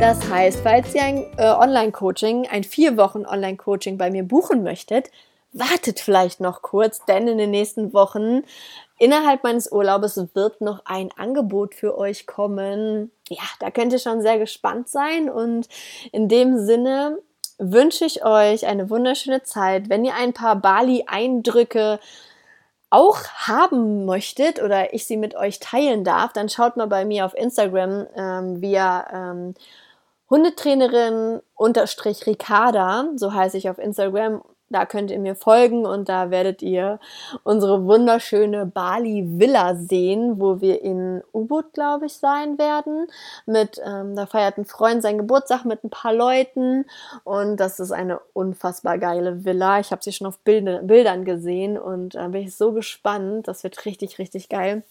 das 0.00 0.28
heißt, 0.28 0.60
falls 0.64 0.92
ihr 0.96 1.02
ein 1.04 1.24
äh, 1.36 1.44
Online-Coaching, 1.44 2.48
ein 2.50 2.64
vier 2.64 2.96
Wochen 2.96 3.24
Online-Coaching 3.24 3.98
bei 3.98 4.10
mir 4.10 4.24
buchen 4.24 4.64
möchtet, 4.64 5.12
wartet 5.52 6.00
vielleicht 6.00 6.40
noch 6.40 6.60
kurz, 6.60 7.04
denn 7.04 7.28
in 7.28 7.38
den 7.38 7.52
nächsten 7.52 7.92
Wochen 7.92 8.42
innerhalb 8.98 9.44
meines 9.44 9.70
Urlaubes 9.70 10.20
wird 10.34 10.60
noch 10.60 10.82
ein 10.86 11.10
Angebot 11.16 11.76
für 11.76 11.96
euch 11.96 12.26
kommen. 12.26 13.12
Ja, 13.28 13.44
da 13.60 13.70
könnt 13.70 13.92
ihr 13.92 14.00
schon 14.00 14.22
sehr 14.22 14.40
gespannt 14.40 14.88
sein 14.88 15.30
und 15.30 15.68
in 16.10 16.28
dem 16.28 16.58
Sinne 16.58 17.18
wünsche 17.58 18.04
ich 18.04 18.24
euch 18.24 18.66
eine 18.66 18.90
wunderschöne 18.90 19.44
Zeit. 19.44 19.88
Wenn 19.88 20.04
ihr 20.04 20.16
ein 20.16 20.32
paar 20.32 20.56
Bali-Eindrücke 20.56 22.00
auch 22.92 23.24
haben 23.34 24.04
möchtet 24.04 24.62
oder 24.62 24.92
ich 24.92 25.06
sie 25.06 25.16
mit 25.16 25.34
euch 25.34 25.60
teilen 25.60 26.04
darf, 26.04 26.34
dann 26.34 26.50
schaut 26.50 26.76
mal 26.76 26.88
bei 26.88 27.06
mir 27.06 27.24
auf 27.24 27.34
Instagram 27.34 28.06
ähm, 28.14 28.60
via 28.60 29.06
ähm, 29.10 29.54
Hundetrainerin 30.28 31.40
unterstrich 31.54 32.26
Ricarda, 32.26 33.08
so 33.16 33.32
heiße 33.32 33.56
ich 33.56 33.70
auf 33.70 33.78
Instagram. 33.78 34.42
Da 34.72 34.86
könnt 34.86 35.10
ihr 35.10 35.18
mir 35.18 35.34
folgen 35.34 35.86
und 35.86 36.08
da 36.08 36.30
werdet 36.30 36.62
ihr 36.62 36.98
unsere 37.44 37.84
wunderschöne 37.84 38.66
Bali 38.66 39.24
Villa 39.26 39.74
sehen, 39.76 40.40
wo 40.40 40.60
wir 40.60 40.82
in 40.82 41.22
U-Boot, 41.32 41.72
glaube 41.74 42.06
ich, 42.06 42.14
sein 42.14 42.58
werden. 42.58 43.06
Mit, 43.46 43.80
ähm, 43.84 44.16
da 44.16 44.26
feiert 44.26 44.58
ein 44.58 44.64
Freund 44.64 45.02
seinen 45.02 45.18
Geburtstag 45.18 45.64
mit 45.64 45.84
ein 45.84 45.90
paar 45.90 46.14
Leuten 46.14 46.86
und 47.24 47.58
das 47.58 47.78
ist 47.80 47.92
eine 47.92 48.20
unfassbar 48.32 48.98
geile 48.98 49.44
Villa. 49.44 49.80
Ich 49.80 49.90
habe 49.90 50.02
sie 50.02 50.12
schon 50.12 50.26
auf 50.26 50.38
Bild 50.38 50.62
Bildern 50.86 51.24
gesehen 51.24 51.78
und 51.78 52.14
da 52.14 52.26
äh, 52.26 52.28
bin 52.28 52.42
ich 52.42 52.56
so 52.56 52.72
gespannt. 52.72 53.48
Das 53.48 53.64
wird 53.64 53.84
richtig, 53.84 54.18
richtig 54.18 54.48
geil. 54.48 54.82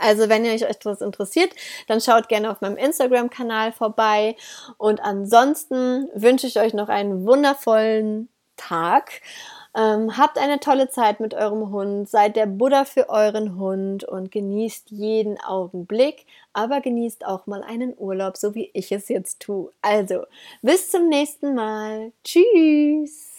Also 0.00 0.28
wenn 0.28 0.44
ihr 0.44 0.52
euch 0.52 0.62
etwas 0.62 1.00
interessiert, 1.00 1.52
dann 1.86 2.00
schaut 2.00 2.28
gerne 2.28 2.50
auf 2.50 2.60
meinem 2.60 2.76
Instagram-Kanal 2.76 3.72
vorbei. 3.72 4.36
Und 4.76 5.00
ansonsten 5.00 6.08
wünsche 6.14 6.46
ich 6.46 6.58
euch 6.58 6.74
noch 6.74 6.88
einen 6.88 7.26
wundervollen 7.26 8.28
Tag. 8.68 9.20
Ähm, 9.76 10.16
habt 10.16 10.38
eine 10.38 10.60
tolle 10.60 10.88
Zeit 10.88 11.18
mit 11.18 11.34
eurem 11.34 11.70
Hund, 11.70 12.08
seid 12.08 12.36
der 12.36 12.46
Buddha 12.46 12.84
für 12.84 13.08
euren 13.08 13.58
Hund 13.58 14.04
und 14.04 14.30
genießt 14.30 14.90
jeden 14.92 15.40
Augenblick, 15.40 16.26
aber 16.52 16.80
genießt 16.80 17.26
auch 17.26 17.46
mal 17.46 17.64
einen 17.64 17.92
Urlaub, 17.98 18.36
so 18.36 18.54
wie 18.54 18.70
ich 18.72 18.92
es 18.92 19.08
jetzt 19.08 19.40
tue. 19.40 19.72
Also, 19.82 20.26
bis 20.62 20.90
zum 20.90 21.08
nächsten 21.08 21.54
Mal. 21.56 22.12
Tschüss! 22.22 23.33